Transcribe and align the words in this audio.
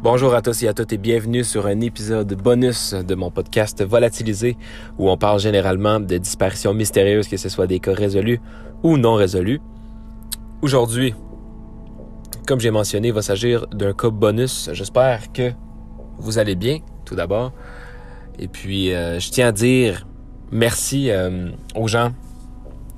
Bonjour 0.00 0.32
à 0.32 0.42
tous 0.42 0.62
et 0.62 0.68
à 0.68 0.74
toutes 0.74 0.92
et 0.92 0.96
bienvenue 0.96 1.42
sur 1.42 1.66
un 1.66 1.80
épisode 1.80 2.32
bonus 2.40 2.94
de 2.94 3.16
mon 3.16 3.32
podcast 3.32 3.84
Volatilisé 3.84 4.56
où 4.96 5.10
on 5.10 5.16
parle 5.16 5.40
généralement 5.40 5.98
de 5.98 6.18
disparitions 6.18 6.72
mystérieuses, 6.72 7.26
que 7.26 7.36
ce 7.36 7.48
soit 7.48 7.66
des 7.66 7.80
cas 7.80 7.94
résolus 7.94 8.40
ou 8.84 8.96
non 8.96 9.14
résolus. 9.14 9.60
Aujourd'hui, 10.62 11.16
comme 12.46 12.60
j'ai 12.60 12.70
mentionné, 12.70 13.08
il 13.08 13.14
va 13.14 13.22
s'agir 13.22 13.66
d'un 13.66 13.92
cas 13.92 14.10
bonus. 14.10 14.70
J'espère 14.72 15.32
que 15.32 15.50
vous 16.18 16.38
allez 16.38 16.54
bien, 16.54 16.78
tout 17.04 17.16
d'abord. 17.16 17.52
Et 18.38 18.46
puis, 18.46 18.94
euh, 18.94 19.18
je 19.18 19.30
tiens 19.32 19.48
à 19.48 19.52
dire 19.52 20.06
merci 20.52 21.10
euh, 21.10 21.50
aux 21.74 21.88
gens 21.88 22.12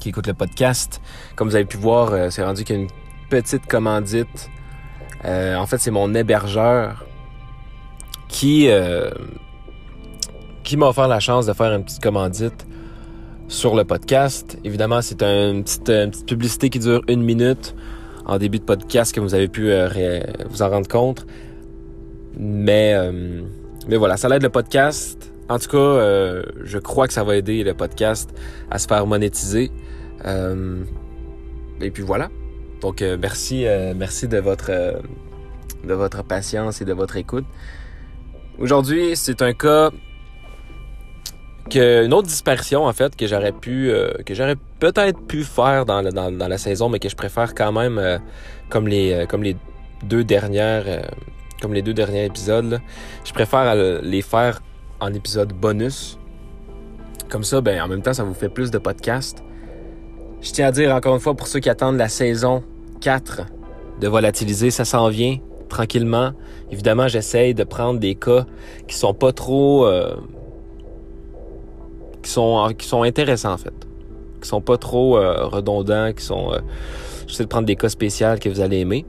qui 0.01 0.11
écoutent 0.11 0.27
le 0.27 0.35
podcast. 0.35 1.01
Comme 1.35 1.49
vous 1.49 1.57
avez 1.57 1.65
pu 1.65 1.79
voir, 1.79 2.13
euh, 2.13 2.29
c'est 2.29 2.45
rendu 2.45 2.63
qu'il 2.63 2.77
y 2.77 2.79
a 2.79 2.83
une 2.83 2.91
petite 3.31 3.67
commandite 3.67 4.51
euh, 5.25 5.57
en 5.57 5.67
fait, 5.67 5.79
c'est 5.79 5.91
mon 5.91 6.15
hébergeur 6.15 7.05
qui, 8.29 8.69
euh, 8.69 9.11
qui 10.63 10.77
m'a 10.77 10.87
offert 10.87 11.09
la 11.09 11.21
chance 11.21 11.47
de 11.47 11.53
faire 11.53 11.73
une 11.73 11.85
petite 11.85 12.03
commandite 12.03 12.67
sur 13.49 13.75
le 13.75 13.85
podcast. 13.85 14.59
Évidemment, 14.65 15.03
c'est 15.03 15.23
une 15.23 15.65
petite, 15.65 16.27
publicité 16.27 16.71
qui 16.71 16.79
dure 16.79 17.03
une 17.09 17.23
minute 17.23 17.75
en 18.27 18.39
début 18.39 18.59
de 18.59 18.65
podcast 18.65 19.15
que 19.15 19.21
vous 19.21 19.35
avez 19.35 19.49
pu 19.49 19.71
euh, 19.71 20.21
vous 20.49 20.63
en 20.63 20.71
rendre 20.71 20.89
compte. 20.89 21.27
Mais, 22.39 22.95
mais 23.89 23.97
voilà, 23.97 24.17
ça 24.17 24.29
l'aide 24.29 24.43
le 24.43 24.51
podcast. 24.51 25.33
En 25.49 25.59
tout 25.59 25.69
cas, 25.69 26.43
je 26.63 26.79
crois 26.79 27.09
que 27.09 27.13
ça 27.13 27.25
va 27.25 27.35
aider 27.37 27.65
le 27.65 27.75
podcast 27.75 28.31
à 28.71 28.79
se 28.79 28.87
faire 28.87 29.05
monétiser. 29.05 29.73
et 30.25 31.91
puis 31.91 32.05
voilà. 32.05 32.31
Donc 32.81 33.03
euh, 33.03 33.17
merci, 33.21 33.67
euh, 33.67 33.93
merci 33.95 34.27
de 34.27 34.39
votre, 34.39 34.71
euh, 34.71 34.93
de 35.85 35.95
votre 35.95 36.25
patience 36.25 36.81
et 36.81 36.85
de 36.85 36.93
votre 36.93 37.17
écoute. 37.17 37.45
Aujourd'hui, 38.59 39.17
c'est 39.17 39.43
un 39.43 39.53
cas 39.53 39.91
que 41.69 42.05
une 42.05 42.13
autre 42.15 42.27
dispersion 42.27 42.85
en 42.85 42.93
fait 42.93 43.15
que 43.15 43.27
j'aurais 43.29 43.53
pu 43.53 43.93
que 44.27 44.35
j'aurais 44.35 44.57
peut-être 44.81 45.21
pu 45.21 45.45
faire 45.45 45.87
dans, 45.87 46.03
dans, 46.03 46.49
la 46.49 46.59
saison 46.59 46.89
mais 46.89 46.99
que 46.99 47.09
je 47.09 47.15
préfère 47.15 47.55
quand 47.55 47.71
même 47.71 48.21
comme 48.71 48.89
les 48.89 49.25
comme 49.29 49.45
les 49.45 49.57
deux 50.03 50.25
dernières 50.25 51.07
comme 51.63 51.73
les 51.73 51.83
deux 51.83 51.95
derniers 51.95 52.25
épisodes 52.25 52.81
je 53.25 53.33
préfère 53.33 53.77
les 54.03 54.23
faire 54.23 54.61
en 54.99 55.15
épisode 55.15 55.53
bonus 55.53 56.19
comme 57.29 57.45
ça 57.45 57.61
ben 57.61 57.81
en 57.83 57.87
même 57.87 58.03
temps 58.03 58.15
ça 58.15 58.25
vous 58.25 58.35
fait 58.35 58.49
plus 58.49 58.73
de 58.73 58.79
podcasts 58.79 59.45
je 60.43 60.53
tiens 60.53 60.69
à 60.69 60.73
dire 60.73 60.95
encore 60.95 61.15
une 61.15 61.21
fois 61.21 61.35
pour 61.35 61.47
ceux 61.47 61.61
qui 61.61 61.69
attendent 61.69 61.99
la 61.99 62.09
saison 62.09 62.63
4 63.01 63.43
de 64.01 64.09
volatiliser, 64.09 64.71
ça 64.71 64.85
s'en 64.85 65.09
vient 65.09 65.39
tranquillement. 65.69 66.33
Évidemment, 66.71 67.09
j'essaye 67.09 67.55
de 67.55 67.65
prendre 67.65 68.01
des 68.01 68.15
cas 68.15 68.47
qui 68.89 68.97
sont 68.97 69.15
pas 69.15 69.33
trop 69.33 69.87
euh, 69.87 70.17
qui 72.23 72.31
sont 72.31 72.73
qui 72.77 72.87
sont 72.87 73.03
intéressants 73.03 73.53
en 73.53 73.59
fait, 73.59 73.73
qui 74.41 74.49
sont 74.49 74.61
pas 74.61 74.79
trop 74.79 75.19
euh, 75.19 75.47
redondants, 75.47 76.13
qui 76.13 76.25
sont 76.25 76.53
euh, 76.53 76.59
j'essaie 77.27 77.45
de 77.45 77.49
prendre 77.49 77.67
des 77.67 77.77
cas 77.77 77.89
spéciaux 77.89 78.37
que 78.41 78.49
vous 78.49 78.61
allez 78.61 78.79
aimer. 78.79 79.05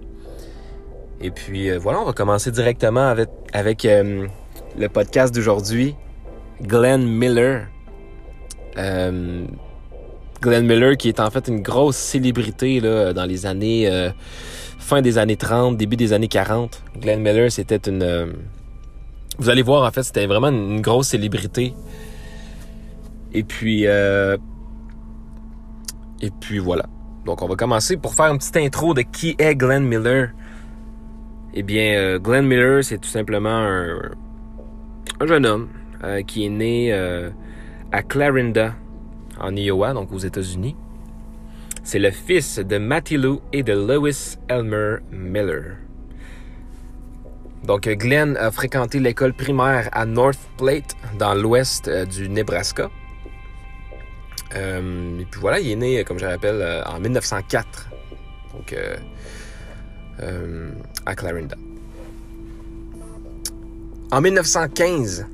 Et 1.21 1.31
puis 1.31 1.75
voilà, 1.77 1.99
on 1.99 2.05
va 2.05 2.13
commencer 2.13 2.51
directement 2.51 3.07
avec 3.07 3.29
avec 3.53 3.83
le 3.83 4.87
podcast 4.89 5.33
d'aujourd'hui, 5.33 5.95
Glenn 6.61 7.05
Miller. 7.05 7.67
Glenn 10.41 10.65
Miller, 10.65 10.97
qui 10.97 11.07
est 11.07 11.19
en 11.19 11.29
fait 11.29 11.47
une 11.47 11.61
grosse 11.61 11.97
célébrité 11.97 12.81
dans 12.81 13.25
les 13.27 13.45
années 13.45 13.87
euh, 13.87 14.09
fin 14.79 15.01
des 15.01 15.19
années 15.19 15.37
30, 15.37 15.77
début 15.77 15.95
des 15.95 16.13
années 16.13 16.27
40. 16.27 16.83
Glenn 16.99 17.21
Miller, 17.21 17.51
c'était 17.51 17.89
une 17.89 18.01
euh, 18.01 18.25
vous 19.37 19.49
allez 19.49 19.61
voir 19.61 19.87
en 19.87 19.91
fait, 19.91 20.01
c'était 20.01 20.25
vraiment 20.25 20.49
une, 20.49 20.81
grosse 20.81 21.09
célébrité. 21.09 21.75
Et 23.33 23.43
puis 23.43 23.85
euh, 23.85 24.35
et 26.21 26.31
puis 26.31 26.57
voilà. 26.57 26.85
Donc 27.23 27.43
on 27.43 27.47
va 27.47 27.55
commencer 27.55 27.97
pour 27.97 28.15
faire 28.15 28.31
une 28.31 28.39
petite 28.39 28.57
intro 28.57 28.95
de 28.95 29.01
qui 29.03 29.35
est 29.37 29.55
Glenn 29.55 29.83
Miller. 29.83 30.29
Eh 31.53 31.63
bien, 31.63 32.17
Glenn 32.17 32.47
Miller, 32.47 32.83
c'est 32.83 32.97
tout 32.97 33.09
simplement 33.09 33.49
un, 33.49 34.11
un 35.19 35.27
jeune 35.27 35.45
homme 35.45 35.67
qui 36.25 36.45
est 36.45 36.49
né 36.49 36.93
à 37.91 38.03
Clarinda, 38.03 38.73
en 39.41 39.55
Iowa, 39.55 39.93
donc 39.93 40.11
aux 40.11 40.19
États-Unis. 40.19 40.75
C'est 41.83 41.99
le 41.99 42.11
fils 42.11 42.59
de 42.59 42.77
Matty 42.77 43.17
Lou 43.17 43.41
et 43.51 43.63
de 43.63 43.73
Lewis 43.73 44.37
Elmer 44.47 44.97
Miller. 45.11 45.77
Donc 47.63 47.87
Glenn 47.87 48.37
a 48.37 48.51
fréquenté 48.51 48.99
l'école 48.99 49.33
primaire 49.33 49.89
à 49.91 50.05
North 50.05 50.39
Platte, 50.57 50.95
dans 51.19 51.35
l'ouest 51.35 51.87
euh, 51.87 52.05
du 52.05 52.27
Nebraska. 52.27 52.89
Euh, 54.55 55.19
et 55.19 55.25
puis 55.25 55.39
voilà, 55.39 55.59
il 55.59 55.71
est 55.71 55.75
né, 55.75 56.03
comme 56.03 56.19
je 56.19 56.25
rappelle, 56.25 56.61
euh, 56.61 56.83
en 56.85 56.99
1904. 56.99 57.89
Donc 58.53 58.75
à 61.05 61.15
Clarinda. 61.15 61.55
En 64.11 64.21
1915, 64.21 65.25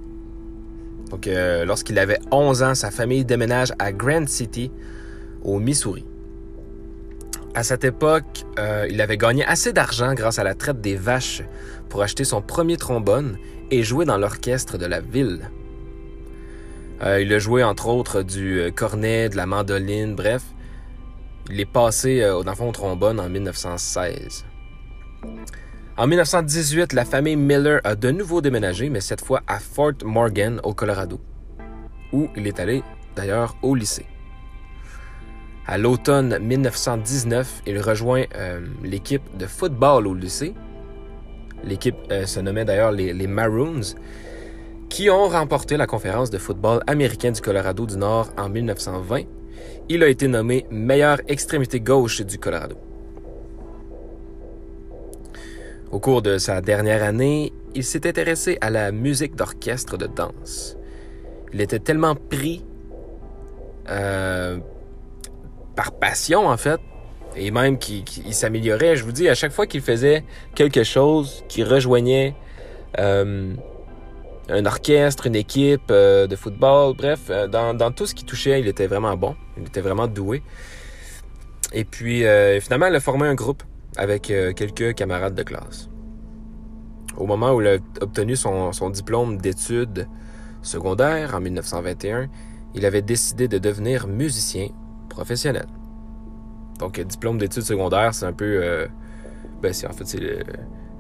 donc, 1.10 1.28
euh, 1.28 1.66
lorsqu'il 1.66 1.98
avait 2.00 2.20
11 2.32 2.64
ans, 2.64 2.76
sa 2.76 2.92
famille 2.92 3.24
déménage 3.24 3.74
à 3.80 3.92
Grand 3.92 4.28
City, 4.28 4.72
au 5.44 5.60
Missouri. 5.60 6.06
À 7.56 7.64
cette 7.64 7.86
époque, 7.86 8.44
euh, 8.60 8.88
il 8.90 9.02
avait 9.02 9.18
gagné 9.18 9.46
assez 9.46 9.74
d'argent 9.74 10.14
grâce 10.14 10.38
à 10.38 10.44
la 10.44 10.54
traite 10.54 10.82
des 10.82 10.96
vaches 10.96 11.44
pour 11.90 12.04
acheter 12.04 12.24
son 12.24 12.42
premier 12.42 12.78
trombone 12.78 13.38
et 13.72 13.84
jouer 13.84 14.06
dans 14.06 14.18
l'orchestre 14.18 14.78
de 14.78 14.86
la 14.86 15.00
ville. 15.00 15.50
Euh, 17.04 17.22
il 17.22 17.34
a 17.34 17.40
joué 17.40 17.64
entre 17.64 17.88
autres 17.88 18.22
du 18.22 18.72
cornet, 18.76 19.30
de 19.30 19.38
la 19.38 19.46
mandoline, 19.46 20.16
bref. 20.16 20.44
Il 21.50 21.60
est 21.60 21.66
passé 21.66 22.28
au 22.30 22.44
fond 22.44 22.70
au 22.70 22.72
trombone 22.74 23.20
en 23.20 23.30
1916. 23.30 24.46
En 26.00 26.06
1918, 26.06 26.94
la 26.94 27.06
famille 27.06 27.36
Miller 27.36 27.82
a 27.84 27.96
de 27.96 28.12
nouveau 28.12 28.40
déménagé, 28.40 28.88
mais 28.92 29.02
cette 29.02 29.20
fois 29.20 29.42
à 29.48 29.58
Fort 29.58 29.94
Morgan, 30.06 30.62
au 30.64 30.76
Colorado, 30.76 31.20
où 32.14 32.28
il 32.36 32.46
est 32.46 32.60
allé 32.60 32.84
d'ailleurs 33.16 33.58
au 33.64 33.74
lycée. 33.74 34.06
À 35.66 35.80
l'automne 35.80 36.38
1919, 36.38 37.64
il 37.66 37.80
rejoint 37.80 38.26
euh, 38.36 38.60
l'équipe 38.84 39.24
de 39.40 39.48
football 39.48 40.06
au 40.06 40.14
lycée. 40.14 40.54
L'équipe 41.64 41.98
euh, 42.12 42.28
se 42.28 42.42
nommait 42.42 42.64
d'ailleurs 42.64 42.92
les, 42.92 43.28
Maroons, 43.28 43.96
qui 44.90 45.10
ont 45.10 45.28
remporté 45.28 45.78
la 45.78 45.88
conférence 45.88 46.30
de 46.30 46.38
football 46.38 46.82
américain 46.86 47.32
du 47.32 47.42
Colorado 47.42 47.88
du 47.88 47.98
Nord 47.98 48.30
en 48.38 48.50
1920. 48.50 49.24
Il 49.90 50.04
a 50.04 50.10
été 50.10 50.28
nommé 50.28 50.68
meilleure 50.70 51.22
extrémité 51.28 51.80
gauche 51.80 52.22
du 52.22 52.38
Colorado. 52.38 52.78
Au 55.92 56.00
cours 56.00 56.22
de 56.22 56.38
sa 56.38 56.60
dernière 56.60 57.02
année, 57.02 57.54
il 57.74 57.84
s'est 57.84 58.06
intéressé 58.06 58.58
à 58.60 58.70
la 58.70 58.92
musique 58.92 59.36
d'orchestre 59.36 59.96
de 59.98 60.06
danse. 60.08 60.76
Il 61.54 61.62
était 61.62 61.80
tellement 61.80 62.14
pris 62.14 62.66
euh, 63.90 64.58
par 65.78 65.94
passion, 65.94 66.48
en 66.48 66.58
fait, 66.58 66.82
et 67.38 67.52
même 67.52 67.78
qu'il 67.78 68.34
s'améliorait. 68.34 68.98
Je 68.98 69.06
vous 69.06 69.14
dis, 69.14 69.30
à 69.30 69.36
chaque 69.36 69.54
fois 69.54 69.66
qu'il 69.66 69.80
faisait 69.80 70.26
quelque 70.56 70.84
chose 70.84 71.46
qui 71.48 71.64
rejoignait 71.64 72.36
euh, 73.00 73.54
un 74.50 74.66
orchestre, 74.66 75.28
une 75.28 75.36
équipe 75.36 75.90
euh, 75.90 76.28
de 76.28 76.36
football, 76.36 76.96
bref, 76.98 77.32
dans, 77.50 77.74
dans, 77.74 77.92
tout 77.92 78.06
ce 78.06 78.14
qui 78.14 78.26
touchait, 78.26 78.60
il 78.60 78.68
était 78.68 78.88
vraiment 78.88 79.16
bon. 79.16 79.38
Il 79.56 79.64
était 79.64 79.82
vraiment 79.82 80.08
doué. 80.08 80.44
Et 81.72 81.86
puis, 81.86 82.24
finalement, 82.62 82.88
il 82.88 82.96
a 82.96 83.00
formé 83.00 83.28
un 83.28 83.36
groupe 83.36 83.64
avec 83.98 84.32
euh, 84.32 84.54
quelques 84.54 84.96
camarades 84.96 85.36
de 85.36 85.44
classe. 85.44 85.90
Au 87.18 87.26
moment 87.26 87.54
où 87.54 87.62
il 87.62 87.68
a 87.68 87.78
obtenu 88.02 88.36
son, 88.36 88.72
diplôme 88.92 89.38
d'études 89.38 90.08
secondaires 90.62 91.34
en 91.36 91.42
1921, 91.42 92.30
il 92.76 92.86
avait 92.86 93.02
décidé 93.02 93.48
de 93.48 93.58
devenir 93.58 94.08
musicien 94.08 94.68
professionnel. 95.10 95.66
Donc, 96.80 97.00
diplôme 97.00 97.40
d'études 97.40 97.64
secondaires, 97.64 98.14
c'est 98.14 98.26
un 98.26 98.34
peu. 98.34 98.60
Euh, 98.64 98.88
ben, 99.62 99.74
en 99.90 99.94
fait, 99.94 100.06
c'est 100.06 100.20
le, 100.20 100.44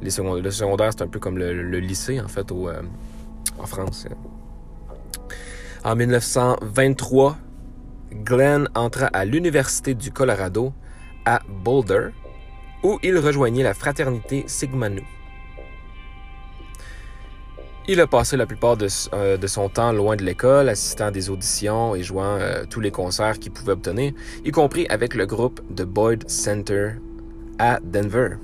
les 0.02 0.42
le 0.42 0.52
secondaire, 0.52 0.92
c'est 0.92 1.04
un 1.04 1.08
peu 1.08 1.20
comme 1.20 1.38
le, 1.38 1.80
lycée, 1.80 2.20
en 2.20 2.28
fait, 2.28 2.52
euh, 2.52 2.82
en 3.60 3.66
France. 3.68 4.08
En 5.84 5.96
1923, 5.96 7.38
Glenn 8.24 8.68
entra 8.74 9.06
à 9.08 9.26
l'Université 9.26 9.94
du 9.94 10.12
Colorado 10.12 10.74
à 11.26 11.42
Boulder 11.48 12.10
où 12.88 13.00
il 13.04 13.18
rejoignit 13.18 13.64
la 13.64 13.74
fraternité 13.74 14.46
Sigma 14.48 14.88
Nu. 14.88 15.04
Il 17.90 18.00
a 18.00 18.08
passé 18.08 18.38
la 18.38 18.46
plupart 18.46 18.78
euh, 19.14 19.38
de, 19.38 19.48
son 19.48 19.68
temps 19.68 19.92
loin 19.92 20.16
de 20.16 20.24
l'école, 20.24 20.70
assistant 20.70 21.08
à 21.08 21.12
des 21.12 21.30
auditions 21.30 21.96
et 21.96 22.04
jouant 22.04 22.38
euh, 22.40 22.64
tous 22.70 22.80
les 22.80 22.92
concerts 22.92 23.40
qu'il 23.40 23.52
pouvait 23.52 23.74
obtenir, 23.74 24.14
y 24.46 24.52
compris 24.52 24.86
avec 24.88 25.16
le 25.16 25.26
groupe 25.26 25.60
The 25.76 25.84
Boyd 25.84 26.30
Center 26.30 26.92
à 27.60 27.80
Denver. 27.84 28.38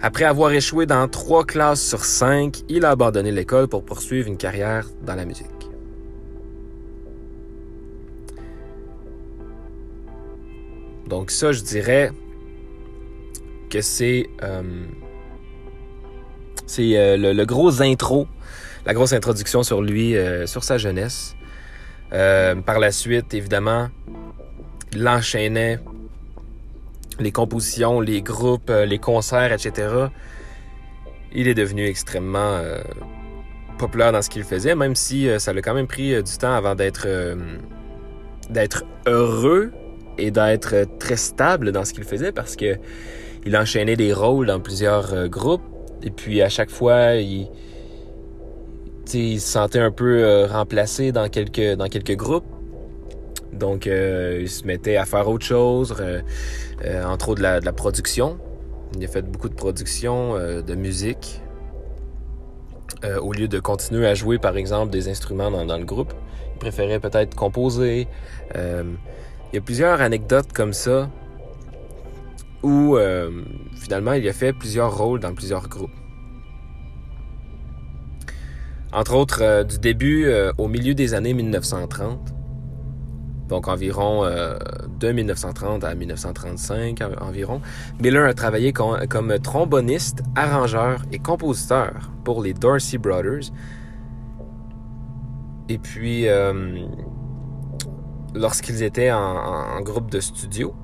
Après 0.00 0.24
avoir 0.24 0.52
échoué 0.52 0.86
dans 0.86 1.08
trois 1.08 1.44
classes 1.44 1.82
sur 1.82 2.04
cinq, 2.04 2.62
il 2.68 2.84
a 2.84 2.90
abandonné 2.90 3.32
l'école 3.32 3.66
pour 3.66 3.84
poursuivre 3.84 4.28
une 4.28 4.36
carrière 4.36 4.88
dans 5.04 5.16
la 5.16 5.24
musique. 5.24 5.46
Donc 11.08 11.32
ça, 11.32 11.50
je 11.50 11.62
dirais 11.62 12.12
que 13.72 13.80
c'est 13.80 14.28
euh, 14.42 14.62
euh, 16.78 17.16
le, 17.16 17.44
gros 17.46 17.80
intro, 17.80 18.28
la 18.84 18.92
grosse 18.92 19.14
introduction 19.14 19.62
sur 19.62 19.80
lui, 19.80 20.14
euh, 20.14 20.46
sur 20.46 20.62
sa 20.62 20.76
jeunesse. 20.76 21.34
par 22.10 22.78
la 22.78 22.92
suite, 22.92 23.32
évidemment, 23.32 23.88
il 24.92 25.08
enchaînait 25.08 25.80
les 27.18 27.32
compositions, 27.32 28.00
les 28.00 28.20
groupes, 28.20 28.70
les 28.70 28.98
concerts, 28.98 29.52
etc. 29.52 29.72
Il 31.32 31.48
est 31.48 31.54
devenu 31.54 31.86
extrêmement 31.86 32.60
populaire 33.78 34.12
dans 34.12 34.20
ce 34.20 34.28
qu'il 34.28 34.44
faisait, 34.44 34.74
même 34.74 34.94
si 34.94 35.28
ça 35.38 35.52
a 35.52 35.62
quand 35.62 35.74
même 35.74 35.86
pris 35.86 36.22
du 36.22 36.36
temps 36.38 36.54
avant 36.54 36.74
d'être 36.74 37.08
d'être 38.50 38.84
heureux 39.06 39.72
et 40.18 40.30
d'être 40.30 40.74
très 40.98 41.16
stable 41.16 41.72
dans 41.72 41.86
ce 41.86 41.94
qu'il 41.94 42.04
faisait 42.04 42.32
parce 42.32 42.54
que 42.56 42.78
il 43.44 43.56
enchaînait 43.56 43.96
des 43.96 44.12
rôles 44.12 44.46
dans 44.46 44.60
plusieurs 44.60 45.12
euh, 45.12 45.28
groupes. 45.28 45.62
Et 46.02 46.10
puis 46.10 46.42
à 46.42 46.48
chaque 46.48 46.70
fois 46.70 47.14
il, 47.14 47.48
il 49.14 49.40
se 49.40 49.48
sentait 49.48 49.78
un 49.78 49.90
peu 49.90 50.22
euh, 50.22 50.46
remplacé 50.46 51.12
dans 51.12 51.28
quelques 51.28 51.76
dans 51.76 51.88
quelques 51.88 52.16
groupes. 52.16 52.46
Donc 53.52 53.86
euh, 53.86 54.38
il 54.40 54.48
se 54.48 54.66
mettait 54.66 54.96
à 54.96 55.04
faire 55.04 55.28
autre 55.28 55.44
chose 55.44 55.94
entre 57.06 57.28
autres 57.28 57.38
de 57.38 57.42
la, 57.42 57.60
de 57.60 57.64
la, 57.64 57.72
production. 57.72 58.38
Il 58.96 59.04
a 59.04 59.08
fait 59.08 59.22
beaucoup 59.22 59.48
de 59.48 59.54
production 59.54 60.34
de 60.34 60.74
musique 60.74 61.40
au 63.20 63.32
lieu 63.32 63.48
de 63.48 63.58
continuer 63.58 64.06
à 64.06 64.14
jouer 64.14 64.38
par 64.38 64.56
exemple 64.56 64.90
des 64.90 65.08
instruments 65.08 65.50
dans, 65.50 65.64
dans 65.64 65.78
le 65.78 65.84
groupe. 65.84 66.12
Il 66.54 66.58
préférait 66.58 66.98
peut-être 66.98 67.36
composer. 67.36 68.08
Il 68.54 69.54
y 69.54 69.58
a 69.58 69.60
plusieurs 69.60 70.00
anecdotes 70.00 70.52
comme 70.52 70.72
ça 70.72 71.08
où 72.62 72.96
euh, 72.96 73.42
finalement 73.74 74.12
il 74.12 74.28
a 74.28 74.32
fait 74.32 74.52
plusieurs 74.52 74.96
rôles 74.96 75.20
dans 75.20 75.34
plusieurs 75.34 75.68
groupes. 75.68 75.90
Entre 78.92 79.14
autres, 79.14 79.42
euh, 79.42 79.64
du 79.64 79.78
début 79.78 80.26
euh, 80.26 80.52
au 80.58 80.68
milieu 80.68 80.94
des 80.94 81.14
années 81.14 81.34
1930, 81.34 82.34
donc 83.48 83.68
environ 83.68 84.24
de 84.98 85.12
1930 85.12 85.84
à 85.84 85.94
1935 85.94 87.00
environ, 87.20 87.60
Miller 88.00 88.26
a 88.26 88.32
travaillé 88.32 88.72
comme 88.72 89.38
tromboniste, 89.42 90.22
arrangeur 90.36 91.02
et 91.12 91.18
compositeur 91.18 92.10
pour 92.24 92.42
les 92.42 92.54
Dorsey 92.54 92.96
Brothers. 92.96 93.52
Et 95.68 95.76
puis, 95.76 96.28
lorsqu'ils 98.34 98.82
étaient 98.82 99.12
en, 99.12 99.80
groupe 99.82 100.10
de 100.10 100.20
studio, 100.20 100.74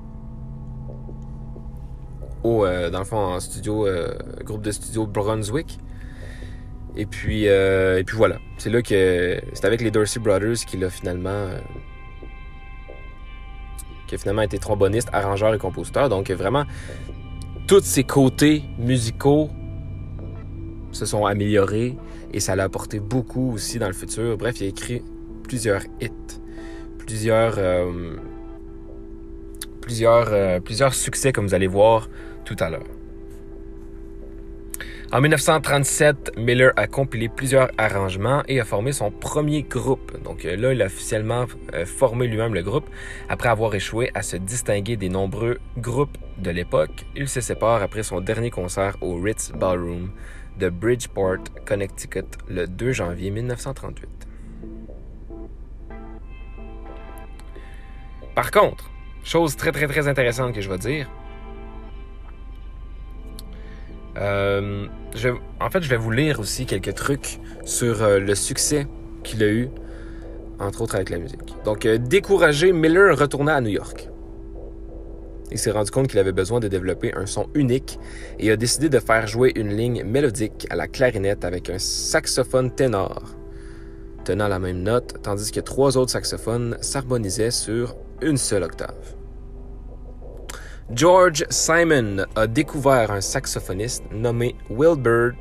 au, 2.44 2.64
euh, 2.64 2.90
dans 2.90 3.00
le 3.00 3.04
fond, 3.04 3.16
en 3.16 3.40
studio, 3.40 3.86
euh, 3.86 4.14
groupe 4.44 4.62
de 4.62 4.70
studio 4.70 5.06
Brunswick. 5.06 5.78
Et 6.96 7.06
puis, 7.06 7.48
euh, 7.48 7.98
et 7.98 8.04
puis 8.04 8.16
voilà. 8.16 8.38
C'est 8.56 8.70
là 8.70 8.82
que 8.82 9.40
c'est 9.52 9.64
avec 9.64 9.80
les 9.80 9.90
Dorsey 9.90 10.20
Brothers 10.20 10.64
qu'il 10.66 10.84
a 10.84 10.90
finalement, 10.90 11.48
qui 14.06 14.14
a 14.14 14.18
finalement 14.18 14.42
été 14.42 14.58
tromboniste, 14.58 15.08
arrangeur 15.12 15.54
et 15.54 15.58
compositeur. 15.58 16.08
Donc 16.08 16.30
vraiment, 16.30 16.64
tous 17.66 17.84
ses 17.84 18.04
côtés 18.04 18.64
musicaux 18.78 19.50
se 20.90 21.06
sont 21.06 21.26
améliorés 21.26 21.96
et 22.32 22.40
ça 22.40 22.56
l'a 22.56 22.64
apporté 22.64 22.98
beaucoup 22.98 23.52
aussi 23.52 23.78
dans 23.78 23.86
le 23.86 23.92
futur. 23.92 24.36
Bref, 24.36 24.60
il 24.60 24.64
a 24.64 24.68
écrit 24.68 25.02
plusieurs 25.44 25.82
hits 26.00 26.10
plusieurs, 26.98 27.58
plusieurs, 29.80 30.60
plusieurs 30.60 30.92
succès, 30.92 31.32
comme 31.32 31.46
vous 31.46 31.54
allez 31.54 31.66
voir 31.66 32.06
tout 32.48 32.64
à 32.64 32.70
l'heure. 32.70 32.88
En 35.10 35.20
1937, 35.22 36.32
Miller 36.36 36.72
a 36.76 36.86
compilé 36.86 37.28
plusieurs 37.28 37.70
arrangements 37.78 38.42
et 38.46 38.60
a 38.60 38.64
formé 38.64 38.92
son 38.92 39.10
premier 39.10 39.62
groupe. 39.62 40.22
Donc 40.22 40.44
euh, 40.44 40.54
là, 40.56 40.72
il 40.72 40.82
a 40.82 40.86
officiellement 40.86 41.46
formé 41.86 42.26
lui-même 42.26 42.54
le 42.54 42.62
groupe. 42.62 42.88
Après 43.28 43.48
avoir 43.48 43.74
échoué 43.74 44.10
à 44.14 44.22
se 44.22 44.36
distinguer 44.36 44.96
des 44.96 45.08
nombreux 45.08 45.58
groupes 45.78 46.18
de 46.38 46.50
l'époque, 46.50 47.06
il 47.16 47.28
se 47.28 47.40
sépare 47.40 47.82
après 47.82 48.02
son 48.02 48.20
dernier 48.20 48.50
concert 48.50 48.96
au 49.00 49.18
Ritz 49.18 49.52
Ballroom 49.52 50.10
de 50.58 50.68
Bridgeport, 50.68 51.44
Connecticut, 51.64 52.28
le 52.48 52.66
2 52.66 52.92
janvier 52.92 53.30
1938. 53.30 54.08
Par 58.34 58.50
contre, 58.50 58.90
chose 59.24 59.56
très 59.56 59.72
très 59.72 59.86
très 59.86 60.06
intéressante 60.06 60.54
que 60.54 60.60
je 60.60 60.68
vais 60.68 60.78
dire, 60.78 61.08
euh, 64.18 64.86
en 65.60 65.70
fait, 65.70 65.82
je 65.82 65.88
vais 65.88 65.96
vous 65.96 66.10
lire 66.10 66.40
aussi 66.40 66.66
quelques 66.66 66.94
trucs 66.94 67.38
sur 67.64 68.02
euh, 68.02 68.18
le 68.18 68.34
succès 68.34 68.86
qu'il 69.22 69.42
a 69.42 69.48
eu, 69.48 69.68
entre 70.58 70.82
autres 70.82 70.96
avec 70.96 71.10
la 71.10 71.18
musique. 71.18 71.54
Donc, 71.64 71.86
euh, 71.86 71.98
découragé, 71.98 72.72
Miller 72.72 73.16
retourna 73.16 73.54
à 73.54 73.60
New 73.60 73.70
York. 73.70 74.08
Il 75.50 75.58
s'est 75.58 75.70
rendu 75.70 75.90
compte 75.90 76.08
qu'il 76.08 76.18
avait 76.18 76.32
besoin 76.32 76.60
de 76.60 76.68
développer 76.68 77.14
un 77.14 77.26
son 77.26 77.48
unique 77.54 77.98
et 78.38 78.50
a 78.50 78.56
décidé 78.56 78.88
de 78.88 78.98
faire 78.98 79.26
jouer 79.26 79.52
une 79.56 79.74
ligne 79.74 80.04
mélodique 80.04 80.66
à 80.68 80.76
la 80.76 80.88
clarinette 80.88 81.44
avec 81.44 81.70
un 81.70 81.78
saxophone 81.78 82.70
ténor 82.70 83.38
tenant 84.24 84.48
la 84.48 84.58
même 84.58 84.82
note, 84.82 85.14
tandis 85.22 85.50
que 85.50 85.60
trois 85.60 85.96
autres 85.96 86.10
saxophones 86.10 86.76
s'harmonisaient 86.82 87.50
sur 87.50 87.96
une 88.20 88.36
seule 88.36 88.62
octave. 88.62 89.17
George 90.90 91.44
Simon 91.50 92.24
a 92.34 92.46
découvert 92.46 93.10
un 93.10 93.20
saxophoniste 93.20 94.04
nommé 94.10 94.56
Wilbur 94.70 95.32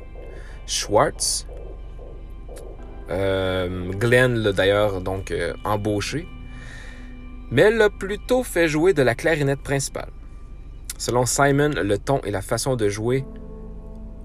Schwartz. 0.66 1.46
Euh, 3.08 3.90
Glenn 3.92 4.34
l'a 4.34 4.52
d'ailleurs 4.52 5.00
donc 5.00 5.30
euh, 5.30 5.54
embauché, 5.64 6.28
mais 7.50 7.70
l'a 7.70 7.88
plutôt 7.88 8.42
fait 8.42 8.68
jouer 8.68 8.92
de 8.92 9.00
la 9.00 9.14
clarinette 9.14 9.62
principale. 9.62 10.10
Selon 10.98 11.24
Simon, 11.24 11.70
le 11.82 11.96
ton 11.96 12.20
et 12.24 12.30
la 12.30 12.42
façon 12.42 12.76
de 12.76 12.90
jouer 12.90 13.24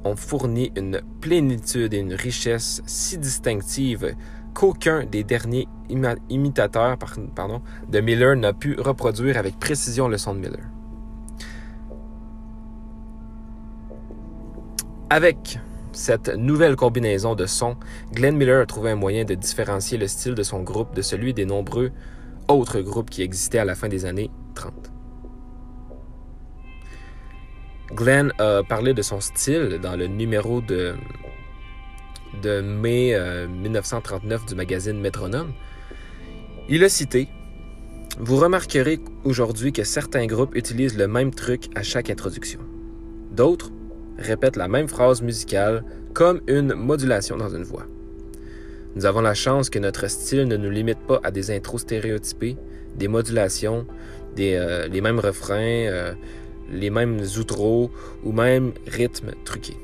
ont 0.03 0.17
fourni 0.17 0.73
une 0.75 1.01
plénitude 1.21 1.93
et 1.93 1.99
une 1.99 2.15
richesse 2.15 2.81
si 2.85 3.17
distinctive 3.17 4.13
qu'aucun 4.53 5.05
des 5.05 5.23
derniers 5.23 5.69
imitateurs 6.29 6.97
de 7.87 7.99
Miller 8.01 8.35
n'a 8.35 8.51
pu 8.51 8.75
reproduire 8.77 9.37
avec 9.37 9.57
précision 9.57 10.09
le 10.09 10.17
son 10.17 10.33
de 10.33 10.39
Miller. 10.39 10.65
Avec 15.13 15.59
cette 15.91 16.29
nouvelle 16.29 16.75
combinaison 16.75 17.35
de 17.35 17.45
sons, 17.45 17.77
Glenn 18.13 18.35
Miller 18.35 18.63
a 18.63 18.65
trouvé 18.65 18.89
un 18.89 18.95
moyen 18.95 19.25
de 19.25 19.35
différencier 19.35 19.99
le 19.99 20.07
style 20.07 20.33
de 20.33 20.41
son 20.41 20.63
groupe 20.63 20.95
de 20.95 21.03
celui 21.03 21.35
des 21.35 21.45
nombreux 21.45 21.91
autres 22.47 22.79
groupes 22.81 23.11
qui 23.11 23.21
existaient 23.21 23.59
à 23.59 23.65
la 23.65 23.75
fin 23.75 23.89
des 23.89 24.05
années 24.05 24.31
30. 24.55 24.73
Glenn 27.91 28.33
a 28.39 28.63
parlé 28.63 28.95
de 28.95 29.03
son 29.03 29.21
style 29.21 29.77
dans 29.83 29.95
le 29.95 30.07
numéro 30.07 30.61
de 30.61 30.95
mai 32.63 33.15
1939 33.47 34.41
euh, 34.41 34.47
du 34.47 34.55
magazine 34.55 34.99
Métronome, 34.99 35.53
il 36.69 36.83
a 36.83 36.89
cité 36.89 37.27
Vous 38.19 38.37
remarquerez 38.37 38.99
aujourd'hui 39.25 39.73
que 39.73 39.83
certains 39.83 40.25
groupes 40.25 40.55
utilisent 40.55 40.97
le 40.97 41.07
même 41.07 41.35
truc 41.35 41.65
à 41.75 41.83
chaque 41.83 42.09
introduction. 42.09 42.61
D'autres 43.29 43.69
répètent 44.17 44.55
la 44.55 44.67
même 44.67 44.87
phrase 44.87 45.21
musicale 45.21 45.83
comme 46.13 46.41
une 46.47 46.73
modulation 46.73 47.37
dans 47.37 47.49
une 47.49 47.63
voix. 47.63 47.85
Nous 48.95 49.05
avons 49.05 49.21
la 49.21 49.33
chance 49.33 49.69
que 49.69 49.79
notre 49.79 50.07
style 50.07 50.47
ne 50.47 50.55
nous 50.55 50.69
limite 50.69 50.99
pas 50.99 51.19
à 51.23 51.31
des 51.31 51.49
intros 51.49 51.81
stéréotypés, 51.81 52.57
des 52.95 53.07
modulations, 53.07 53.87
des, 54.35 54.53
euh, 54.53 54.87
les 54.87 55.01
mêmes 55.01 55.19
refrains, 55.19 55.57
euh, 55.57 56.13
les 56.69 56.91
mêmes 56.91 57.19
outros 57.39 57.91
ou 58.23 58.31
même 58.31 58.73
rythmes 58.85 59.31
truqués. 59.45 59.77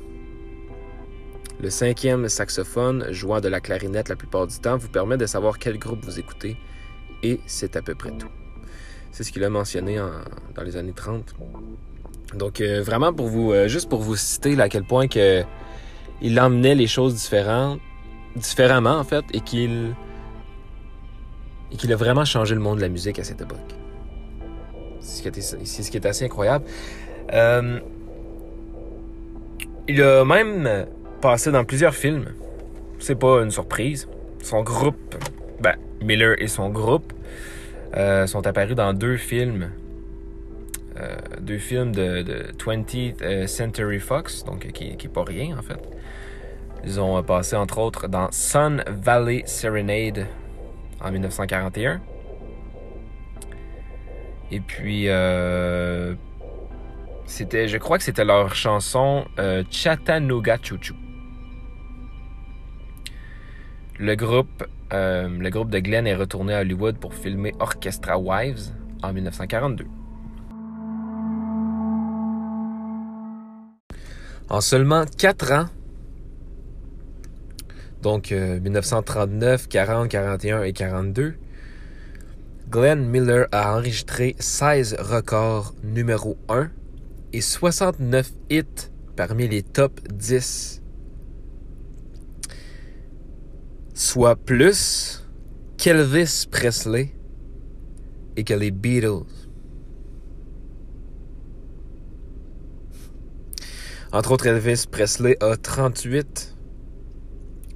Le 1.60 1.70
cinquième 1.70 2.28
saxophone, 2.28 3.06
jouant 3.10 3.40
de 3.40 3.48
la 3.48 3.60
clarinette 3.60 4.08
la 4.08 4.16
plupart 4.16 4.46
du 4.46 4.58
temps, 4.60 4.78
vous 4.78 4.88
permet 4.88 5.16
de 5.16 5.26
savoir 5.26 5.58
quel 5.58 5.78
groupe 5.78 6.04
vous 6.04 6.18
écoutez, 6.18 6.56
et 7.22 7.40
c'est 7.46 7.76
à 7.76 7.82
peu 7.82 7.94
près 7.94 8.12
tout. 8.12 8.30
C'est 9.10 9.24
ce 9.24 9.32
qu'il 9.32 9.44
a 9.44 9.50
mentionné 9.50 10.00
dans 10.54 10.62
les 10.62 10.76
années 10.76 10.94
30. 10.94 11.34
Donc 12.34 12.60
euh, 12.60 12.82
vraiment 12.82 13.12
pour 13.12 13.26
vous, 13.26 13.52
euh, 13.52 13.68
juste 13.68 13.88
pour 13.88 14.00
vous 14.00 14.16
citer 14.16 14.58
à 14.60 14.68
quel 14.68 14.84
point 14.84 15.08
que 15.08 15.42
il 16.22 16.38
emmenait 16.38 16.74
les 16.74 16.86
choses 16.86 17.14
différentes, 17.14 17.80
différemment 18.36 18.98
en 18.98 19.04
fait, 19.04 19.24
et 19.32 19.40
qu'il 19.40 19.94
et 21.72 21.76
qu'il 21.76 21.92
a 21.92 21.96
vraiment 21.96 22.24
changé 22.24 22.54
le 22.54 22.60
monde 22.60 22.76
de 22.76 22.82
la 22.82 22.88
musique 22.88 23.18
à 23.18 23.24
cette 23.24 23.40
époque. 23.40 23.58
C'est 25.00 25.30
ce 25.30 25.90
qui 25.90 25.96
est, 25.96 26.06
assez 26.06 26.24
incroyable. 26.24 26.64
Euh, 27.32 27.78
Il 29.88 30.02
a 30.02 30.24
même 30.24 30.86
passé 31.20 31.50
dans 31.50 31.64
plusieurs 31.64 31.94
films. 31.94 32.26
C'est 32.98 33.14
pas 33.18 33.42
une 33.42 33.50
surprise. 33.50 34.08
Son 34.42 34.62
groupe, 34.62 35.16
ben, 35.60 35.76
Miller 36.02 36.34
et 36.38 36.48
son 36.48 36.68
groupe, 36.68 37.12
sont 38.26 38.46
apparus 38.46 38.74
dans 38.74 38.92
deux 38.92 39.16
films. 39.16 39.70
Euh, 41.00 41.16
deux 41.40 41.58
films 41.58 41.92
de, 41.92 42.52
20th 42.58 43.22
euh, 43.22 43.46
Century 43.46 43.98
Fox, 43.98 44.44
donc 44.44 44.70
qui, 44.72 44.96
qui 44.96 45.06
est 45.06 45.10
pas 45.10 45.24
rien 45.24 45.56
en 45.58 45.62
fait. 45.62 45.80
Ils 46.84 47.00
ont 47.00 47.22
passé 47.22 47.56
entre 47.56 47.78
autres 47.78 48.08
dans 48.08 48.30
Sun 48.30 48.82
Valley 48.86 49.42
Serenade 49.46 50.26
en 51.00 51.10
1941. 51.10 52.00
Et 54.52 54.60
puis, 54.60 55.08
c'était, 57.26 57.68
je 57.68 57.76
crois 57.76 57.98
que 57.98 58.04
c'était 58.04 58.24
leur 58.24 58.54
chanson 58.54 59.26
Chattanooga 59.70 60.58
Choo 60.62 60.78
Choo. 60.80 60.96
Le 64.02 64.14
groupe, 64.14 64.64
euh, 64.94 65.28
le 65.28 65.50
groupe 65.50 65.68
de 65.68 65.78
Glenn 65.78 66.06
est 66.06 66.14
retourné 66.14 66.54
à 66.54 66.60
Hollywood 66.60 66.96
pour 66.96 67.12
filmer 67.12 67.52
Orchestra 67.60 68.18
Wives 68.18 68.72
en 69.02 69.12
1942. 69.12 69.84
En 74.50 74.60
seulement 74.60 75.04
4 75.06 75.52
ans, 75.52 75.66
donc 78.02 78.32
1939, 78.32 79.68
40, 79.68 80.08
41 80.08 80.62
et 80.64 80.72
42, 80.72 81.34
Glenn 82.68 83.06
Miller 83.06 83.46
a 83.52 83.76
enregistré 83.76 84.34
16 84.40 84.96
records 84.98 85.74
numéro 85.84 86.36
1 86.48 86.68
et 87.32 87.40
69 87.40 88.32
hits 88.50 88.90
parmi 89.14 89.46
les 89.46 89.62
top 89.62 90.00
10 90.12 90.82
soit 93.94 94.34
plus 94.34 95.24
qu'Elvis 95.76 96.46
Presley 96.50 97.14
et 98.36 98.42
que 98.42 98.54
les 98.54 98.72
Beatles. 98.72 99.39
Entre 104.12 104.32
autres, 104.32 104.48
Elvis 104.48 104.86
Presley 104.90 105.36
a 105.40 105.56
38 105.56 106.56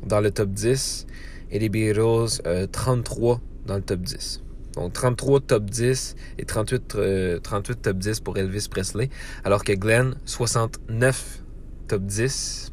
dans 0.05 0.21
le 0.21 0.33
top 0.33 0.51
10 0.51 1.07
et 1.53 1.61
les 1.61 1.69
Beatles 1.69 2.43
33 2.73 3.35
euh, 3.35 3.39
dans 3.67 3.77
le 3.77 3.83
top 3.83 4.01
10. 4.01 4.43
Donc 4.75 4.93
33 4.93 5.41
top 5.43 5.71
10 5.71 6.17
et 6.39 6.45
38, 6.45 6.89
38 6.89 6.99
euh, 6.99 7.81
top 7.81 7.99
10 7.99 8.21
pour 8.21 8.37
Elvis 8.37 8.67
Presley, 8.69 9.11
alors 9.45 9.63
que 9.63 9.73
Glenn 9.75 10.17
69 10.25 11.45
top 11.87 12.03
10, 12.03 12.73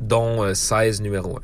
dont 0.00 0.54
16 0.54 1.00
euh, 1.00 1.02
numéro 1.02 1.38
1. 1.38 1.40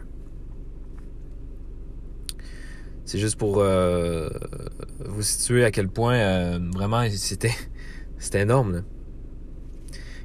C'est 3.04 3.18
juste 3.18 3.36
pour 3.36 3.64
vous 3.64 5.22
situer 5.22 5.64
à 5.64 5.72
quel 5.72 5.88
point 5.88 6.60
vraiment 6.72 7.04
c'était 7.10 7.50
c'était 8.18 8.42
énorme. 8.42 8.84